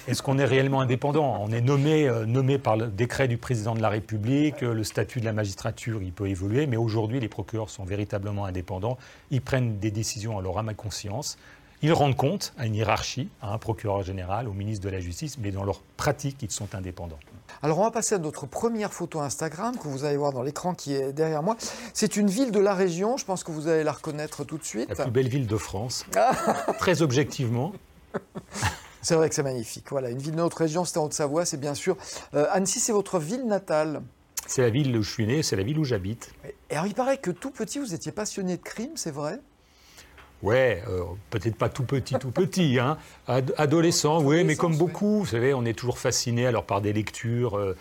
Est-ce 0.07 0.21
qu'on 0.21 0.37
est 0.37 0.45
réellement 0.45 0.81
indépendant? 0.81 1.37
On 1.41 1.51
est 1.51 1.61
nommé, 1.61 2.07
euh, 2.07 2.25
nommé 2.25 2.57
par 2.57 2.77
le 2.77 2.87
décret 2.87 3.27
du 3.27 3.37
président 3.37 3.75
de 3.75 3.81
la 3.81 3.89
République, 3.89 4.61
le 4.61 4.83
statut 4.83 5.19
de 5.19 5.25
la 5.25 5.33
magistrature, 5.33 6.01
il 6.01 6.13
peut 6.13 6.27
évoluer, 6.27 6.67
mais 6.67 6.77
aujourd'hui, 6.77 7.19
les 7.19 7.27
procureurs 7.27 7.69
sont 7.69 7.83
véritablement 7.83 8.45
indépendants. 8.45 8.97
Ils 9.29 9.41
prennent 9.41 9.77
des 9.79 9.91
décisions 9.91 10.37
à 10.37 10.41
leur 10.41 10.57
âme 10.57 10.73
conscience. 10.73 11.37
Ils 11.83 11.93
rendent 11.93 12.15
compte 12.15 12.53
à 12.57 12.67
une 12.67 12.75
hiérarchie, 12.75 13.29
à 13.41 13.53
un 13.53 13.57
procureur 13.57 14.03
général, 14.03 14.47
au 14.47 14.53
ministre 14.53 14.85
de 14.85 14.89
la 14.89 14.99
Justice, 14.99 15.37
mais 15.39 15.49
dans 15.49 15.63
leur 15.63 15.81
pratique, 15.97 16.37
ils 16.43 16.51
sont 16.51 16.75
indépendants. 16.75 17.19
Alors 17.63 17.79
on 17.79 17.83
va 17.83 17.91
passer 17.91 18.15
à 18.15 18.17
notre 18.19 18.45
première 18.45 18.93
photo 18.93 19.19
Instagram 19.19 19.75
que 19.77 19.87
vous 19.87 20.05
allez 20.05 20.17
voir 20.17 20.31
dans 20.31 20.43
l'écran 20.43 20.75
qui 20.75 20.93
est 20.93 21.11
derrière 21.11 21.41
moi. 21.41 21.57
C'est 21.93 22.17
une 22.17 22.27
ville 22.27 22.51
de 22.51 22.59
la 22.59 22.75
région, 22.75 23.17
je 23.17 23.25
pense 23.25 23.43
que 23.43 23.51
vous 23.51 23.67
allez 23.67 23.83
la 23.83 23.93
reconnaître 23.93 24.43
tout 24.43 24.59
de 24.59 24.63
suite. 24.63 24.89
La 24.89 24.95
plus 24.95 25.11
belle 25.11 25.27
ville 25.27 25.47
de 25.47 25.57
France, 25.57 26.05
très 26.77 27.01
objectivement. 27.01 27.73
C'est 29.03 29.15
vrai 29.15 29.29
que 29.29 29.33
c'est 29.33 29.41
magnifique. 29.41 29.85
Voilà, 29.89 30.11
une 30.11 30.19
ville 30.19 30.33
de 30.33 30.37
notre 30.37 30.57
région, 30.57 30.85
c'est 30.85 30.99
en 30.99 31.05
Haute-Savoie, 31.05 31.43
c'est 31.43 31.59
bien 31.59 31.73
sûr. 31.73 31.97
Euh, 32.35 32.45
Annecy, 32.51 32.79
c'est 32.79 32.91
votre 32.91 33.17
ville 33.17 33.47
natale. 33.47 34.03
C'est 34.45 34.61
la 34.61 34.69
ville 34.69 34.95
où 34.95 35.01
je 35.01 35.09
suis 35.09 35.25
né, 35.25 35.41
c'est 35.41 35.55
la 35.55 35.63
ville 35.63 35.79
où 35.79 35.83
j'habite. 35.83 36.31
Et 36.69 36.75
alors 36.75 36.85
il 36.85 36.93
paraît 36.93 37.17
que 37.17 37.31
tout 37.31 37.49
petit, 37.49 37.79
vous 37.79 37.95
étiez 37.95 38.11
passionné 38.11 38.57
de 38.57 38.61
crime, 38.61 38.91
c'est 38.93 39.09
vrai? 39.09 39.39
Ouais, 40.43 40.81
euh, 40.89 41.03
peut-être 41.29 41.55
pas 41.55 41.69
tout 41.69 41.83
petit, 41.83 42.15
tout 42.15 42.31
petit, 42.31 42.79
hein. 42.79 42.97
adolescent, 43.57 44.21
oui, 44.23 44.43
mais 44.43 44.55
comme 44.55 44.75
beaucoup, 44.75 45.19
vous 45.19 45.25
savez, 45.27 45.53
on 45.53 45.65
est 45.65 45.77
toujours 45.77 45.99
fasciné 45.99 46.47
alors 46.47 46.65
par 46.65 46.81
des 46.81 46.93
lectures 46.93 47.57
euh, 47.57 47.75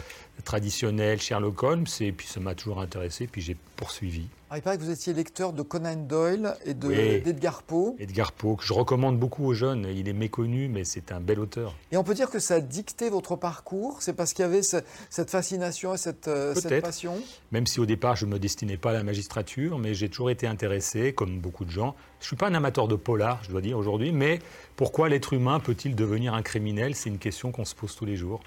traditionnelles, 0.45 1.21
Sherlock 1.21 1.62
Holmes, 1.62 1.87
et 2.00 2.12
puis 2.12 2.26
ça 2.26 2.38
m'a 2.40 2.55
toujours 2.55 2.81
intéressé, 2.81 3.26
puis 3.26 3.40
j'ai 3.40 3.57
poursuivi. 3.76 4.29
Il 4.57 4.62
paraît 4.62 4.78
que 4.78 4.83
vous 4.83 4.90
étiez 4.90 5.12
lecteur 5.12 5.52
de 5.52 5.62
Conan 5.62 5.95
Doyle 5.95 6.57
et 6.64 6.75
d'Edgar 6.75 7.62
Poe. 7.62 7.95
Edgar 8.00 8.33
Poe, 8.33 8.57
que 8.57 8.64
je 8.64 8.73
recommande 8.73 9.16
beaucoup 9.16 9.45
aux 9.45 9.54
jeunes. 9.54 9.87
Il 9.95 10.09
est 10.09 10.12
méconnu, 10.12 10.69
mais 10.69 10.83
c'est 10.83 11.12
un 11.12 11.21
bel 11.21 11.38
auteur. 11.38 11.76
Et 11.92 11.97
on 11.97 12.02
peut 12.02 12.14
dire 12.14 12.30
que 12.30 12.40
ça 12.40 12.54
a 12.54 12.61
dicté 12.61 13.11
votre 13.11 13.37
parcours? 13.37 14.02
C'est 14.02 14.12
parce 14.12 14.33
qu'il 14.33 14.42
y 14.42 14.49
avait 14.49 14.62
cette 14.62 15.30
fascination 15.30 15.95
et 15.95 15.99
cette, 15.99 16.26
euh, 16.26 16.52
cette, 16.57 16.83
passion? 16.83 17.14
Même 17.52 17.69
si 17.69 17.78
au 17.78 17.87
départ, 17.87 18.16
je 18.16 18.26
ne 18.26 18.33
me 18.33 18.40
destinais 18.40 18.76
pas 18.76 18.90
à 18.90 18.95
la 18.95 19.04
magistrature, 19.04 19.78
mais 19.78 19.95
j'ai 19.95 20.09
toujours 20.09 20.30
été 20.30 20.49
intéressé, 20.49 21.12
comme 21.12 21.38
beaucoup 21.38 21.64
de 21.64 21.71
gens. 21.71 21.95
Je 22.19 22.25
ne 22.25 22.26
suis 22.26 22.37
pas 22.37 22.49
un 22.49 22.54
amateur 22.54 22.88
de 22.88 22.97
polar, 22.97 23.42
je 23.45 23.50
dois 23.50 23.61
dire, 23.61 23.78
aujourd'hui, 23.78 24.11
mais 24.11 24.40
pourquoi 24.75 25.09
l'être 25.09 25.33
humain 25.33 25.61
peut-il 25.61 25.95
devenir 25.95 26.35
un 26.35 26.42
criminel? 26.42 26.97
C'est 26.97 27.09
une 27.09 27.19
question 27.19 27.52
qu'on 27.52 27.64
se 27.64 27.75
pose 27.76 27.95
tous 27.95 28.04
les 28.04 28.16
jours. 28.16 28.40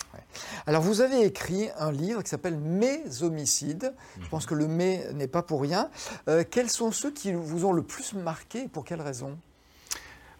Alors, 0.68 0.82
vous 0.82 1.02
avez 1.02 1.24
écrit 1.24 1.70
un 1.78 1.92
livre 1.92 2.22
qui 2.24 2.30
s'appelle 2.30 2.58
Mes 2.58 3.02
homicides. 3.22 3.94
Je 4.22 4.28
pense 4.28 4.46
que 4.46 4.54
le 4.54 4.68
mais 4.68 5.06
n'est 5.14 5.28
pas 5.28 5.44
pour 5.44 5.62
rien. 5.62 5.90
Euh, 6.28 6.44
quels 6.50 6.70
sont 6.70 6.92
ceux 6.92 7.12
qui 7.12 7.34
vous 7.34 7.66
ont 7.66 7.74
le 7.74 7.84
plus 7.84 8.14
marqué 8.14 8.64
et 8.64 8.68
pour 8.68 8.86
quelles 8.86 9.02
raisons? 9.02 9.38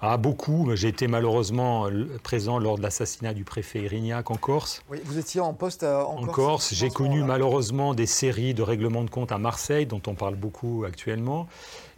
Ah, 0.06 0.18
beaucoup. 0.18 0.70
J'ai 0.76 0.90
été 0.90 1.08
malheureusement 1.08 1.88
présent 2.24 2.60
lors 2.60 2.78
de 2.78 2.84
l'assassinat 2.84 3.34
du 3.34 3.46
préfet 3.46 3.84
Irignac 3.84 4.30
en 4.32 4.36
Corse. 4.36 4.84
Oui, 4.90 5.00
vous 5.06 5.18
étiez 5.18 5.40
en 5.40 5.54
poste 5.54 5.84
en, 5.84 6.20
en 6.20 6.26
Corse. 6.26 6.74
J'ai 6.74 6.90
connu 6.90 7.24
malheureusement 7.24 7.94
des 7.94 8.06
séries 8.06 8.54
de 8.54 8.62
règlements 8.62 9.06
de 9.06 9.10
compte 9.10 9.32
à 9.32 9.38
Marseille, 9.38 9.86
dont 9.86 10.02
on 10.08 10.14
parle 10.14 10.36
beaucoup 10.36 10.84
actuellement. 10.86 11.48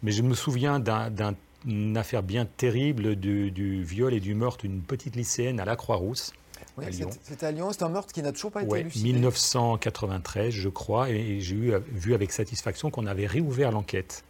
Mais 0.03 0.11
je 0.11 0.21
me 0.21 0.35
souviens 0.35 0.79
d'une 0.79 1.97
affaire 1.97 2.21
bien 2.21 2.45
terrible 2.45 3.15
du, 3.15 3.49
du, 3.49 3.83
viol 3.83 4.13
et 4.13 4.19
du 4.19 4.35
meurtre 4.35 4.67
d'une 4.67 4.81
petite 4.81 5.15
lycéenne 5.15 5.59
à 5.59 5.65
la 5.65 5.75
Croix-Rousse. 5.75 6.31
Oui, 6.77 6.85
C'était 7.23 7.45
à 7.45 7.51
Lyon, 7.51 7.71
c'est 7.71 7.83
un 7.83 7.89
meurtre 7.89 8.13
qui 8.13 8.21
n'a 8.21 8.31
toujours 8.31 8.51
pas 8.51 8.63
été 8.63 8.71
ouais, 8.71 8.81
élucidé. 8.81 9.13
1993, 9.13 10.51
je 10.51 10.69
crois, 10.69 11.09
et 11.09 11.39
j'ai 11.39 11.55
vu 11.91 12.13
avec 12.13 12.31
satisfaction 12.31 12.91
qu'on 12.91 13.05
avait 13.05 13.27
réouvert 13.27 13.71
l'enquête. 13.71 14.23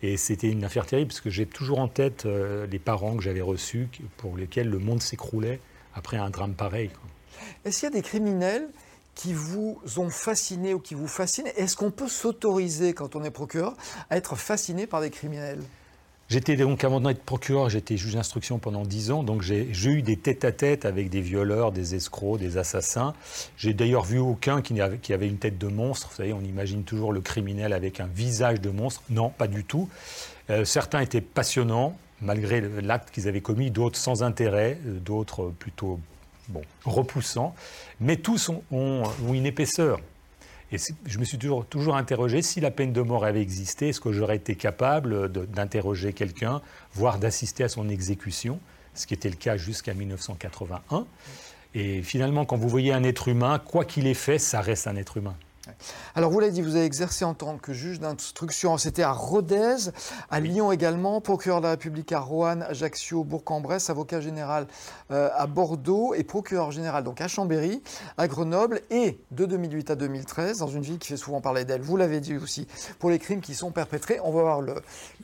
Et 0.00 0.16
c'était 0.16 0.48
une 0.48 0.62
affaire 0.64 0.86
terrible 0.86 1.08
parce 1.08 1.20
que 1.20 1.30
j'ai 1.30 1.46
toujours 1.46 1.80
en 1.80 1.88
tête 1.88 2.24
euh, 2.24 2.66
les 2.68 2.78
parents 2.78 3.16
que 3.16 3.22
j'avais 3.22 3.40
reçus 3.40 3.88
pour 4.16 4.36
lesquels 4.36 4.68
le 4.68 4.78
monde 4.78 5.02
s'écroulait 5.02 5.60
après 5.94 6.16
un 6.16 6.30
drame 6.30 6.54
pareil. 6.54 6.90
Est-ce 7.64 7.80
qu'il 7.80 7.88
y 7.88 7.92
a 7.92 7.94
des 7.96 8.02
criminels 8.02 8.68
qui 9.16 9.32
vous 9.32 9.80
ont 9.96 10.10
fasciné 10.10 10.72
ou 10.72 10.78
qui 10.78 10.94
vous 10.94 11.08
fascinent? 11.08 11.48
Est-ce 11.56 11.74
qu'on 11.76 11.90
peut 11.90 12.08
s'autoriser, 12.08 12.92
quand 12.94 13.16
on 13.16 13.24
est 13.24 13.32
procureur, 13.32 13.76
à 14.10 14.16
être 14.16 14.36
fasciné 14.36 14.86
par 14.86 15.00
des 15.00 15.10
criminels? 15.10 15.62
J'étais 16.28 16.56
donc, 16.56 16.84
avant 16.84 17.00
d'être 17.00 17.22
procureur, 17.22 17.70
j'étais 17.70 17.96
juge 17.96 18.12
d'instruction 18.12 18.58
pendant 18.58 18.84
dix 18.84 19.10
ans, 19.10 19.22
donc 19.22 19.40
j'ai 19.40 19.66
eu 19.72 20.02
des 20.02 20.16
tête-à-tête 20.16 20.84
avec 20.84 21.08
des 21.08 21.22
violeurs, 21.22 21.72
des 21.72 21.94
escrocs, 21.94 22.38
des 22.38 22.58
assassins. 22.58 23.14
J'ai 23.56 23.72
d'ailleurs 23.72 24.04
vu 24.04 24.18
aucun 24.18 24.60
qui 24.60 24.78
avait, 24.80 25.26
une 25.26 25.38
tête 25.38 25.56
de 25.56 25.68
monstre. 25.68 26.08
Vous 26.10 26.16
savez, 26.16 26.34
on 26.34 26.42
imagine 26.42 26.84
toujours 26.84 27.12
le 27.12 27.22
criminel 27.22 27.72
avec 27.72 27.98
un 28.00 28.06
visage 28.06 28.60
de 28.60 28.68
monstre. 28.68 29.02
Non, 29.08 29.30
pas 29.30 29.48
du 29.48 29.64
tout. 29.64 29.88
Euh, 30.50 30.66
certains 30.66 31.00
étaient 31.00 31.22
passionnants, 31.22 31.96
malgré 32.20 32.60
l'acte 32.82 33.10
qu'ils 33.10 33.26
avaient 33.26 33.40
commis, 33.40 33.70
d'autres 33.70 33.98
sans 33.98 34.22
intérêt, 34.22 34.78
euh, 34.86 34.98
d'autres 34.98 35.50
plutôt 35.58 35.98
bon, 36.48 36.60
repoussants. 36.84 37.54
Mais 38.00 38.16
tous 38.16 38.50
ont 38.70 39.02
une 39.32 39.46
épaisseur. 39.46 39.98
Et 40.70 40.76
je 41.06 41.18
me 41.18 41.24
suis 41.24 41.38
toujours, 41.38 41.96
interrogé 41.96 42.42
si 42.42 42.60
la 42.60 42.70
peine 42.70 42.92
de 42.92 43.00
mort 43.00 43.24
avait 43.24 43.40
existé, 43.40 43.88
est-ce 43.88 44.00
que 44.00 44.12
j'aurais 44.12 44.36
été 44.36 44.54
capable 44.54 45.30
d'interroger 45.30 46.12
quelqu'un, 46.12 46.60
voire 46.92 47.18
d'assister 47.18 47.64
à 47.64 47.68
son 47.68 47.88
exécution, 47.88 48.60
ce 48.94 49.06
qui 49.06 49.14
était 49.14 49.30
le 49.30 49.36
cas 49.36 49.56
jusqu'à 49.56 49.94
1981. 49.94 51.06
Et 51.74 52.02
finalement, 52.02 52.44
quand 52.44 52.56
vous 52.56 52.68
voyez 52.68 52.92
un 52.92 53.02
être 53.02 53.28
humain, 53.28 53.58
quoi 53.58 53.84
qu'il 53.84 54.06
ait 54.06 54.14
fait, 54.14 54.38
ça 54.38 54.60
reste 54.60 54.86
un 54.86 54.96
être 54.96 55.16
humain. 55.16 55.36
Alors, 56.14 56.30
vous 56.30 56.40
l'avez 56.40 56.52
dit, 56.52 56.62
vous 56.62 56.76
avez 56.76 56.84
exercé 56.84 57.24
en 57.24 57.34
tant 57.34 57.58
que 57.58 57.72
juge 57.72 58.00
d'instruction. 58.00 58.76
C'était 58.78 59.02
à 59.02 59.12
Rodez, 59.12 59.90
à 60.30 60.40
Lyon 60.40 60.72
également, 60.72 61.20
procureur 61.20 61.60
de 61.60 61.64
la 61.64 61.70
République 61.70 62.12
à 62.12 62.20
Roanne, 62.20 62.62
Ajaccio, 62.62 63.24
Bourg-en-Bresse, 63.24 63.90
avocat 63.90 64.20
général 64.20 64.66
euh, 65.10 65.28
à 65.34 65.46
Bordeaux 65.46 66.14
et 66.14 66.24
procureur 66.24 66.70
général 66.70 67.04
donc 67.04 67.20
à 67.20 67.28
Chambéry, 67.28 67.82
à 68.16 68.28
Grenoble 68.28 68.80
et 68.90 69.18
de 69.30 69.46
2008 69.46 69.90
à 69.90 69.94
2013 69.96 70.58
dans 70.58 70.68
une 70.68 70.82
ville 70.82 70.98
qui 70.98 71.08
fait 71.08 71.16
souvent 71.16 71.40
parler 71.40 71.64
d'elle. 71.64 71.80
Vous 71.80 71.96
l'avez 71.96 72.20
dit 72.20 72.36
aussi 72.36 72.66
pour 72.98 73.10
les 73.10 73.18
crimes 73.18 73.40
qui 73.40 73.54
sont 73.54 73.70
perpétrés. 73.70 74.20
On 74.22 74.32
va 74.32 74.42
voir 74.42 74.60
le, 74.60 74.74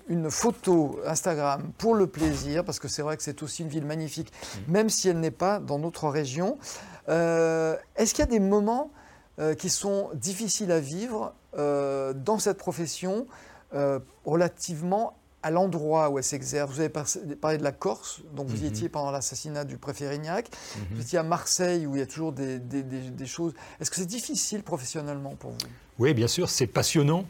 une 0.08 0.30
photo 0.30 1.00
Instagram 1.06 1.72
pour 1.78 1.94
le 1.94 2.06
plaisir 2.06 2.64
parce 2.64 2.78
que 2.78 2.88
c'est 2.88 3.02
vrai 3.02 3.16
que 3.16 3.22
c'est 3.22 3.42
aussi 3.42 3.62
une 3.62 3.68
ville 3.68 3.84
magnifique, 3.84 4.32
mmh. 4.32 4.72
même 4.72 4.88
si 4.88 5.08
elle 5.08 5.20
n'est 5.20 5.30
pas 5.30 5.58
dans 5.58 5.78
notre 5.78 6.08
région. 6.08 6.58
Euh, 7.08 7.76
est-ce 7.96 8.14
qu'il 8.14 8.24
y 8.24 8.28
a 8.28 8.30
des 8.30 8.40
moments 8.40 8.90
euh, 9.38 9.54
qui 9.54 9.68
sont 9.68 10.10
difficiles 10.14 10.70
à 10.70 10.80
vivre 10.80 11.34
euh, 11.58 12.12
dans 12.12 12.38
cette 12.38 12.58
profession 12.58 13.26
euh, 13.74 13.98
relativement 14.24 15.16
à 15.42 15.50
l'endroit 15.50 16.08
où 16.08 16.18
elle 16.18 16.24
s'exerce. 16.24 16.70
Vous 16.70 16.80
avez 16.80 16.88
parlé 16.88 17.58
de 17.58 17.64
la 17.64 17.72
Corse, 17.72 18.22
donc 18.34 18.46
vous 18.46 18.60
y 18.60 18.62
mhm. 18.62 18.68
étiez 18.68 18.88
pendant 18.88 19.10
l'assassinat 19.10 19.64
du 19.64 19.76
préfet 19.76 20.08
Rignac. 20.08 20.48
Mhm. 20.48 20.84
Vous 20.92 21.02
étiez 21.02 21.18
à 21.18 21.22
Marseille, 21.22 21.86
où 21.86 21.96
il 21.96 21.98
y 21.98 22.02
a 22.02 22.06
toujours 22.06 22.32
des, 22.32 22.58
des 22.58 23.26
choses. 23.26 23.52
Est-ce 23.80 23.90
que 23.90 23.96
c'est 23.96 24.06
difficile 24.06 24.62
professionnellement 24.62 25.34
pour 25.34 25.50
vous? 25.50 25.58
Oui, 25.98 26.14
bien 26.14 26.28
sûr, 26.28 26.48
c'est 26.48 26.66
passionnant. 26.66 27.24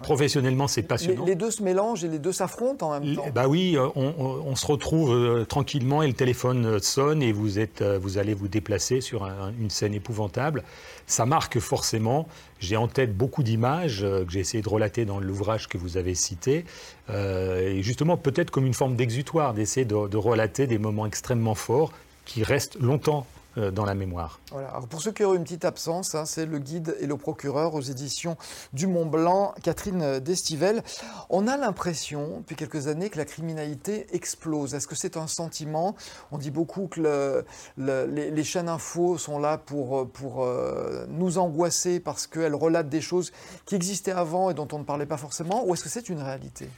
Professionnellement, 0.00 0.68
c'est 0.68 0.82
passionnant. 0.82 1.24
Les, 1.24 1.34
deux 1.34 1.50
se 1.50 1.62
mélangent 1.62 2.04
et 2.04 2.08
les 2.08 2.18
deux 2.18 2.32
s'affrontent 2.32 2.88
en 2.88 3.00
même 3.00 3.16
temps. 3.16 3.24
Bah 3.34 3.48
oui, 3.48 3.76
euh, 3.76 3.88
on, 3.94 4.54
se 4.54 4.66
retrouve 4.66 5.14
euh, 5.14 5.44
tranquillement 5.44 6.02
et 6.02 6.06
le 6.06 6.12
téléphone 6.12 6.66
euh, 6.66 6.78
sonne 6.80 7.22
et 7.22 7.32
vous, 7.32 7.58
êtes, 7.58 7.82
vous 7.82 8.18
allez 8.18 8.34
vous 8.34 8.48
déplacer 8.48 9.00
sur 9.00 9.26
une 9.58 9.70
scène 9.70 9.94
épouvantable. 9.94 10.62
Ça 11.06 11.24
marque 11.24 11.58
forcément. 11.60 12.28
J'ai 12.58 12.76
en 12.76 12.88
tête 12.88 13.16
beaucoup 13.16 13.42
d'images 13.42 14.00
que 14.00 14.30
j'ai 14.30 14.40
essayé 14.40 14.62
de 14.62 14.68
relater 14.68 15.04
dans 15.04 15.20
l'ouvrage 15.20 15.68
que 15.68 15.78
vous 15.78 15.96
avez 15.96 16.14
cité. 16.14 16.64
et 17.10 17.82
justement, 17.82 18.16
peut-être 18.16 18.50
comme 18.50 18.66
une 18.66 18.74
forme 18.74 18.96
d'exutoire, 18.96 19.54
d'essayer 19.54 19.84
de, 19.84 20.08
de 20.08 20.16
relater 20.16 20.66
des 20.66 20.78
moments 20.78 21.06
extrêmement 21.06 21.54
forts 21.54 21.92
qui 22.24 22.42
restent 22.42 22.78
longtemps 22.80 23.26
dans 23.56 23.84
la 23.84 23.94
mémoire. 23.94 24.40
Voilà. 24.50 24.68
pour 24.88 25.00
ceux 25.00 25.12
qui 25.12 25.24
ont 25.24 25.34
une 25.34 25.44
petite 25.44 25.64
absence, 25.64 26.14
hein, 26.14 26.24
c'est 26.26 26.46
le 26.46 26.58
guide 26.58 26.96
et 27.00 27.06
le 27.06 27.16
procureur 27.16 27.74
aux 27.74 27.80
éditions 27.80 28.36
du 28.72 28.86
Mont 28.86 29.06
Blanc, 29.06 29.54
Catherine 29.62 30.18
Destivelle. 30.20 30.82
On 31.30 31.46
a 31.46 31.56
l'impression, 31.56 32.38
depuis 32.38 32.56
quelques 32.56 32.86
années, 32.86 33.10
que 33.10 33.18
la 33.18 33.24
criminalité 33.24 34.06
explose. 34.12 34.74
Est-ce 34.74 34.86
que 34.86 34.94
c'est 34.94 35.16
un 35.16 35.26
sentiment? 35.26 35.96
On 36.32 36.38
dit 36.38 36.50
beaucoup 36.50 36.86
que 36.86 37.44
les, 37.78 38.44
chaînes 38.44 38.68
info 38.68 39.18
sont 39.18 39.38
là 39.38 39.58
pour, 39.58 40.08
pour 40.10 40.44
euh, 40.44 41.06
nous 41.08 41.38
angoisser 41.38 42.00
parce 42.00 42.26
qu'elles 42.26 42.54
relatent 42.54 42.88
des 42.88 43.00
choses 43.00 43.32
qui 43.64 43.74
existaient 43.74 44.12
avant 44.12 44.50
et 44.50 44.54
dont 44.54 44.68
on 44.72 44.78
ne 44.78 44.84
parlait 44.84 45.06
pas 45.06 45.16
forcément, 45.16 45.64
ou 45.66 45.74
est-ce 45.74 45.84
que 45.84 45.88
c'est 45.88 46.08
une 46.08 46.20
réalité? 46.20 46.68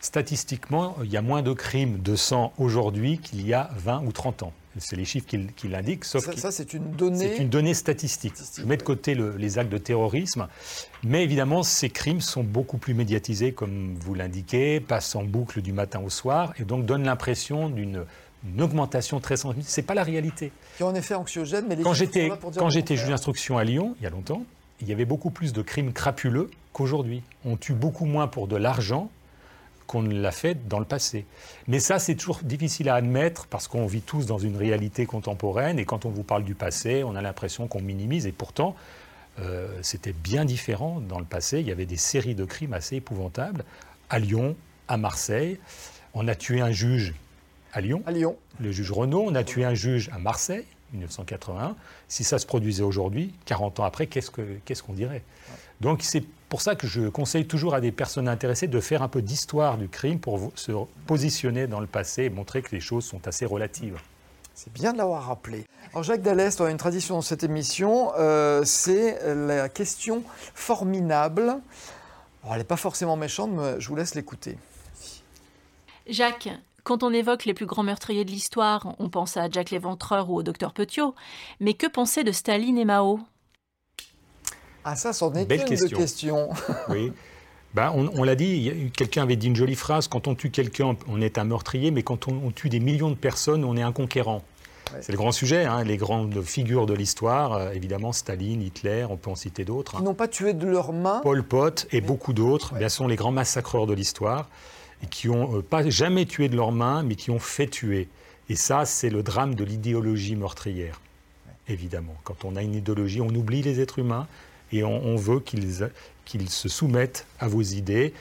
Statistiquement, 0.00 0.96
il 1.02 1.10
y 1.10 1.16
a 1.16 1.22
moins 1.22 1.42
de 1.42 1.52
crimes 1.52 2.00
de 2.00 2.16
sang 2.16 2.52
aujourd'hui 2.58 3.18
qu'il 3.18 3.46
y 3.46 3.52
a 3.52 3.70
20 3.76 4.04
ou 4.04 4.12
30 4.12 4.44
ans. 4.44 4.52
C'est 4.78 4.96
les 4.96 5.04
chiffres 5.04 5.26
qui, 5.26 5.68
l'indiquent. 5.68 6.04
Sauf 6.04 6.34
ça, 6.36 6.52
c'est 6.52 6.74
une 6.74 6.92
donnée. 6.92 7.34
C'est 7.36 7.42
une 7.42 7.48
donnée 7.48 7.74
statistique. 7.74 8.34
Je 8.56 8.64
mets 8.64 8.76
de 8.76 8.82
côté 8.82 9.14
les 9.14 9.58
actes 9.58 9.70
de 9.70 9.78
terrorisme, 9.78 10.46
mais 11.02 11.24
évidemment, 11.24 11.62
ces 11.62 11.90
crimes 11.90 12.20
sont 12.20 12.44
beaucoup 12.44 12.78
plus 12.78 12.94
médiatisés, 12.94 13.52
comme 13.52 13.94
vous 14.00 14.14
l'indiquez, 14.14 14.80
passent 14.80 15.16
en 15.16 15.24
boucle 15.24 15.60
du 15.60 15.72
matin 15.72 16.00
au 16.00 16.10
soir, 16.10 16.52
et 16.58 16.64
donc 16.64 16.86
donnent 16.86 17.04
l'impression 17.04 17.68
d'une 17.68 18.04
augmentation 18.58 19.20
très 19.20 19.36
sensible. 19.36 19.64
C'est 19.66 19.82
pas 19.82 19.94
la 19.94 20.04
réalité. 20.04 20.52
Qui 20.76 20.84
en 20.84 20.94
effet 20.94 21.14
anxiogène, 21.14 21.66
mais 21.68 21.76
les 21.76 21.82
quand 21.82 21.94
j'étais 21.94 22.30
quand 22.56 22.70
j'étais 22.70 22.96
juge 22.96 23.08
d'instruction 23.08 23.58
à 23.58 23.64
Lyon, 23.64 23.96
il 23.98 24.04
y 24.04 24.06
a 24.06 24.10
longtemps, 24.10 24.44
il 24.80 24.88
y 24.88 24.92
avait 24.92 25.04
beaucoup 25.04 25.30
plus 25.30 25.52
de 25.52 25.62
crimes 25.62 25.92
crapuleux 25.92 26.48
qu'aujourd'hui. 26.72 27.22
On 27.44 27.56
tue 27.56 27.74
beaucoup 27.74 28.06
moins 28.06 28.28
pour 28.28 28.46
de 28.46 28.56
l'argent 28.56 29.10
qu'on 29.90 30.02
ne 30.02 30.20
l'a 30.20 30.30
fait 30.30 30.68
dans 30.68 30.78
le 30.78 30.84
passé. 30.84 31.26
Mais 31.66 31.80
ça, 31.80 31.98
c'est 31.98 32.14
toujours 32.14 32.38
difficile 32.44 32.88
à 32.88 32.94
admettre 32.94 33.48
parce 33.48 33.66
qu'on 33.66 33.86
vit 33.86 34.02
tous 34.02 34.24
dans 34.24 34.38
une 34.38 34.56
réalité 34.56 35.04
contemporaine 35.04 35.80
et 35.80 35.84
quand 35.84 36.04
on 36.06 36.10
vous 36.10 36.22
parle 36.22 36.44
du 36.44 36.54
passé, 36.54 37.02
on 37.02 37.16
a 37.16 37.20
l'impression 37.20 37.66
qu'on 37.66 37.80
minimise 37.80 38.24
et 38.24 38.30
pourtant, 38.30 38.76
euh, 39.40 39.76
c'était 39.82 40.12
bien 40.12 40.44
différent 40.44 41.00
dans 41.00 41.18
le 41.18 41.24
passé. 41.24 41.58
Il 41.58 41.66
y 41.66 41.72
avait 41.72 41.86
des 41.86 41.96
séries 41.96 42.36
de 42.36 42.44
crimes 42.44 42.72
assez 42.72 42.96
épouvantables 42.96 43.64
à 44.10 44.20
Lyon, 44.20 44.54
à 44.86 44.96
Marseille. 44.96 45.58
On 46.14 46.28
a 46.28 46.36
tué 46.36 46.60
un 46.60 46.70
juge 46.70 47.12
à 47.72 47.80
Lyon, 47.80 48.04
à 48.06 48.12
Lyon. 48.12 48.36
le 48.60 48.70
juge 48.70 48.92
Renault. 48.92 49.24
On 49.26 49.34
a 49.34 49.42
tué 49.42 49.64
un 49.64 49.74
juge 49.74 50.08
à 50.12 50.20
Marseille, 50.20 50.66
1981. 50.92 51.74
Si 52.06 52.22
ça 52.22 52.38
se 52.38 52.46
produisait 52.46 52.84
aujourd'hui, 52.84 53.34
40 53.46 53.80
ans 53.80 53.84
après, 53.84 54.06
qu'est-ce 54.06 54.30
qu'on 54.30 54.44
ce 54.72 54.82
qu'on 54.84 54.92
dirait? 54.92 55.24
Donc 55.80 56.02
c'est 56.02 56.24
pour 56.48 56.60
ça 56.60 56.74
que 56.74 56.86
je 56.86 57.08
conseille 57.08 57.46
toujours 57.46 57.74
à 57.74 57.80
des 57.80 57.92
personnes 57.92 58.28
intéressées 58.28 58.66
de 58.66 58.80
faire 58.80 59.02
un 59.02 59.08
peu 59.08 59.22
d'histoire 59.22 59.78
du 59.78 59.88
crime 59.88 60.18
pour 60.18 60.52
se 60.54 60.72
positionner 61.06 61.66
dans 61.66 61.80
le 61.80 61.86
passé 61.86 62.24
et 62.24 62.30
montrer 62.30 62.62
que 62.62 62.74
les 62.74 62.80
choses 62.80 63.04
sont 63.04 63.26
assez 63.26 63.46
relatives. 63.46 63.98
C'est 64.54 64.72
bien 64.72 64.92
de 64.92 64.98
l'avoir 64.98 65.24
rappelé. 65.24 65.64
Alors 65.92 66.02
Jacques 66.02 66.22
Dallest, 66.22 66.60
on 66.60 66.64
a 66.64 66.70
une 66.70 66.76
tradition 66.76 67.14
dans 67.14 67.22
cette 67.22 67.44
émission, 67.44 68.12
euh, 68.18 68.62
c'est 68.64 69.18
la 69.34 69.68
question 69.68 70.22
formidable. 70.54 71.56
elle 72.50 72.58
n'est 72.58 72.64
pas 72.64 72.76
forcément 72.76 73.16
méchante, 73.16 73.52
mais 73.52 73.80
je 73.80 73.88
vous 73.88 73.96
laisse 73.96 74.14
l'écouter. 74.14 74.58
Jacques, 76.08 76.50
quand 76.82 77.02
on 77.02 77.12
évoque 77.12 77.44
les 77.44 77.54
plus 77.54 77.66
grands 77.66 77.84
meurtriers 77.84 78.24
de 78.24 78.30
l'histoire, 78.30 78.94
on 78.98 79.08
pense 79.08 79.36
à 79.36 79.48
Jack 79.48 79.70
l'Éventreur 79.70 80.28
ou 80.28 80.36
au 80.36 80.42
docteur 80.42 80.72
Petiot. 80.72 81.14
Mais 81.60 81.74
que 81.74 81.86
penser 81.86 82.24
de 82.24 82.32
Staline 82.32 82.78
et 82.78 82.84
Mao? 82.84 83.20
Ah 84.84 84.96
ça, 84.96 85.12
c'en 85.12 85.32
est 85.34 85.42
une 85.42 85.64
question. 85.64 85.88
de 85.88 85.94
question. 85.94 86.48
oui. 86.88 87.12
Ben, 87.72 87.92
on, 87.94 88.24
l'a 88.24 88.34
dit, 88.34 88.90
quelqu'un 88.96 89.22
avait 89.22 89.36
dit 89.36 89.46
une 89.46 89.54
jolie 89.54 89.76
phrase, 89.76 90.08
quand 90.08 90.26
on 90.26 90.34
tue 90.34 90.50
quelqu'un, 90.50 90.96
on 91.06 91.20
est 91.20 91.38
un 91.38 91.44
meurtrier, 91.44 91.92
mais 91.92 92.02
quand 92.02 92.26
on, 92.26 92.50
tue 92.50 92.68
des 92.68 92.80
millions 92.80 93.10
de 93.10 93.14
personnes, 93.14 93.64
on 93.64 93.76
est 93.76 93.82
un 93.82 93.92
conquérant. 93.92 94.42
C'est 95.00 95.12
le 95.12 95.18
grand 95.18 95.30
sujet, 95.30 95.66
hein, 95.66 95.84
les 95.84 95.96
grandes 95.96 96.42
figures 96.42 96.86
de 96.86 96.94
l'histoire, 96.94 97.52
euh, 97.52 97.70
évidemment 97.70 98.12
Staline, 98.12 98.60
Hitler, 98.60 99.06
on 99.08 99.16
peut 99.16 99.30
en 99.30 99.36
citer 99.36 99.64
d'autres. 99.64 99.98
Ils 100.00 100.02
n'ont 100.02 100.14
pas 100.14 100.26
tué 100.26 100.52
de 100.52 100.66
leurs 100.66 100.92
mains. 100.92 101.20
Pol 101.22 101.44
Pot 101.44 101.86
et 101.92 102.00
beaucoup 102.00 102.32
d'autres, 102.32 102.74
bien 102.74 102.88
sont 102.88 103.06
les 103.06 103.14
grands 103.14 103.30
massacreurs 103.30 103.86
de 103.86 103.94
l'histoire, 103.94 104.48
et 105.04 105.06
qui 105.06 105.28
n'ont 105.28 105.58
euh, 105.58 105.62
pas 105.62 105.88
jamais 105.88 106.26
tué 106.26 106.48
de 106.48 106.56
leurs 106.56 106.72
mains, 106.72 107.04
mais 107.04 107.14
qui 107.14 107.30
ont 107.30 107.38
fait 107.38 107.68
tuer. 107.68 108.08
Et 108.48 108.56
ça, 108.56 108.84
c'est 108.84 109.10
le 109.10 109.22
drame 109.22 109.54
de 109.54 109.62
l'idéologie 109.62 110.34
meurtrière, 110.34 111.00
évidemment. 111.68 112.16
Quand 112.24 112.44
on 112.44 112.56
a 112.56 112.62
une 112.62 112.74
idéologie, 112.74 113.20
on 113.20 113.28
oublie 113.28 113.62
les 113.62 113.78
êtres 113.78 114.00
humains, 114.00 114.26
et 114.72 114.84
on, 114.84 115.16
veut 115.16 115.40
qu'ils 115.40 116.50
se 116.50 116.68
soumettent 116.68 117.26
à 117.38 117.48
vos 117.48 117.62
idées, 117.62 118.14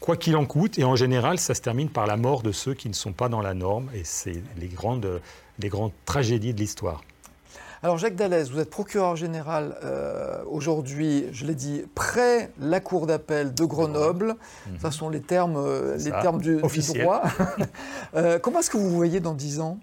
quoi 0.00 0.16
qu'il 0.16 0.36
en 0.36 0.46
coûte. 0.46 0.78
Et 0.78 0.84
en 0.84 0.96
général, 0.96 1.38
ça 1.38 1.54
se 1.54 1.60
termine 1.60 1.88
par 1.88 2.06
la 2.06 2.16
mort 2.16 2.42
de 2.42 2.52
ceux 2.52 2.74
qui 2.74 2.88
ne 2.88 2.94
sont 2.94 3.12
pas 3.12 3.28
dans 3.28 3.40
la 3.40 3.54
norme. 3.54 3.88
Et 3.94 4.02
c'est 4.04 4.42
les 4.58 4.68
grandes, 4.68 5.20
les 5.58 5.68
grandes 5.68 5.92
tragédies 6.04 6.54
de 6.54 6.58
l'histoire. 6.58 7.02
Alors 7.84 7.98
Jacques 7.98 8.16
Dallès, 8.16 8.50
vous 8.50 8.60
êtes 8.60 8.70
procureur 8.70 9.14
général 9.14 9.76
euh, 9.84 10.42
aujourd'hui, 10.50 11.26
je 11.32 11.44
l'ai 11.44 11.54
dit, 11.54 11.82
près 11.94 12.50
la 12.58 12.80
cour 12.80 13.06
d'appel 13.06 13.52
de 13.52 13.64
Grenoble. 13.66 14.36
Mhm. 14.66 14.78
Ce 14.82 14.90
sont 14.90 15.10
les 15.10 15.20
termes, 15.20 15.58
euh, 15.58 15.94
les 15.98 16.10
termes 16.10 16.40
du, 16.40 16.56
droit. 16.56 17.22
Euh, 18.14 18.38
comment 18.38 18.60
est-ce 18.60 18.70
que 18.70 18.78
vous 18.78 18.88
vous 18.88 18.96
voyez 18.96 19.20
dans 19.20 19.34
dix 19.34 19.60
ans? 19.60 19.78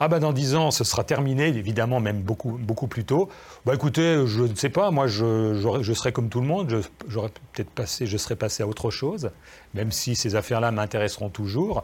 Ah 0.00 0.08
ben 0.08 0.18
dans 0.18 0.32
dix 0.32 0.54
ans, 0.54 0.70
ce 0.70 0.82
sera 0.82 1.04
terminé, 1.04 1.48
évidemment, 1.48 2.00
même 2.00 2.22
beaucoup, 2.22 2.52
beaucoup 2.52 2.86
plus 2.86 3.04
tôt. 3.04 3.28
Bah 3.66 3.74
écoutez, 3.74 4.26
je 4.26 4.44
ne 4.44 4.54
sais 4.54 4.70
pas, 4.70 4.90
moi 4.90 5.06
je, 5.06 5.78
je, 5.82 5.92
serai 5.92 6.10
comme 6.10 6.30
tout 6.30 6.40
le 6.40 6.46
monde, 6.46 6.82
j'aurais 7.06 7.28
peut-être 7.52 7.68
passé, 7.68 8.06
je 8.06 8.16
serais 8.16 8.36
passé 8.36 8.62
à 8.62 8.66
autre 8.66 8.90
chose, 8.90 9.30
même 9.74 9.92
si 9.92 10.16
ces 10.16 10.36
affaires-là 10.36 10.70
m'intéresseront 10.70 11.28
toujours. 11.28 11.82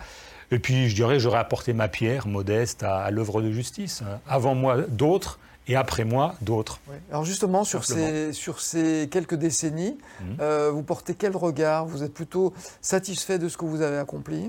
Et 0.51 0.59
puis 0.59 0.89
je 0.89 0.95
dirais, 0.95 1.21
j'aurais 1.21 1.41
apporté 1.41 1.75
ma 1.75 1.89
pierre 1.89 2.27
modeste 2.27 2.83
à, 2.85 3.11
l'œuvre 3.11 3.43
de 3.43 3.51
justice. 3.51 4.03
Avant 4.27 4.55
moi, 4.55 4.79
d'autres, 4.89 5.39
et 5.69 5.77
après 5.77 6.05
moi, 6.05 6.37
d'autres. 6.41 6.81
Alors 7.11 7.25
justement, 7.25 7.65
sur 7.65 7.85
ces, 7.85 8.33
sur 8.33 8.61
ces, 8.61 9.09
quelques 9.11 9.35
décennies, 9.35 9.99
mhm. 10.21 10.37
euh, 10.41 10.71
vous 10.71 10.83
portez 10.83 11.15
quel 11.15 11.37
regard? 11.37 11.87
Vous 11.87 12.03
êtes 12.03 12.15
plutôt 12.15 12.55
satisfait 12.81 13.39
de 13.39 13.49
ce 13.49 13.57
que 13.57 13.65
vous 13.65 13.83
avez 13.83 13.99
accompli? 13.99 14.49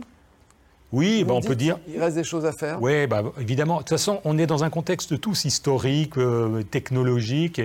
Oui, 0.92 1.24
bah, 1.24 1.34
on 1.34 1.42
peut 1.42 1.56
dire. 1.56 1.80
Il 1.88 2.00
reste 2.00 2.16
des 2.16 2.24
choses 2.24 2.46
à 2.46 2.52
faire. 2.52 2.82
Oui, 2.82 3.08
bah, 3.08 3.24
évidemment. 3.40 3.76
De 3.76 3.80
toute 3.80 3.90
façon, 3.90 4.22
on 4.24 4.38
est 4.38 4.48
dans 4.48 4.64
un 4.64 4.70
contexte 4.70 5.20
tous 5.20 5.46
historique, 5.46 6.18
euh, 6.18 6.64
technologique. 6.64 7.62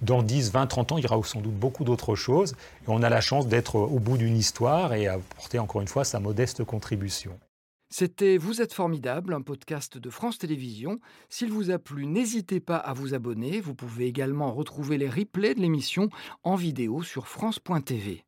dans 0.00 0.22
10, 0.22 0.50
20, 0.52 0.66
30 0.66 0.92
ans, 0.92 0.98
il 0.98 1.04
y 1.04 1.06
aura 1.06 1.22
sans 1.22 1.40
doute 1.40 1.54
beaucoup 1.54 1.84
d'autres 1.84 2.14
choses. 2.14 2.52
Et 2.84 2.88
on 2.88 3.02
a 3.02 3.08
la 3.08 3.20
chance 3.20 3.46
d'être 3.46 3.76
au 3.76 3.98
bout 3.98 4.16
d'une 4.16 4.36
histoire 4.36 4.94
et 4.94 5.06
apporter 5.06 5.58
encore 5.58 5.80
une 5.80 5.88
fois 5.88 6.04
sa 6.04 6.18
modeste 6.18 6.64
contribution. 6.64 7.38
C'était 7.94 8.38
Vous 8.38 8.62
êtes 8.62 8.72
formidable, 8.72 9.34
un 9.34 9.42
podcast 9.42 9.98
de 9.98 10.08
France 10.08 10.38
Télévisions. 10.38 10.98
S'il 11.28 11.52
vous 11.52 11.70
a 11.70 11.78
plu, 11.78 12.06
n'hésitez 12.06 12.58
pas 12.58 12.78
à 12.78 12.94
vous 12.94 13.12
abonner. 13.12 13.60
Vous 13.60 13.74
pouvez 13.74 14.06
également 14.06 14.50
retrouver 14.50 14.96
les 14.96 15.10
replays 15.10 15.54
de 15.54 15.60
l'émission 15.60 16.08
en 16.42 16.54
vidéo 16.54 17.02
sur 17.02 17.28
France.tv. 17.28 18.24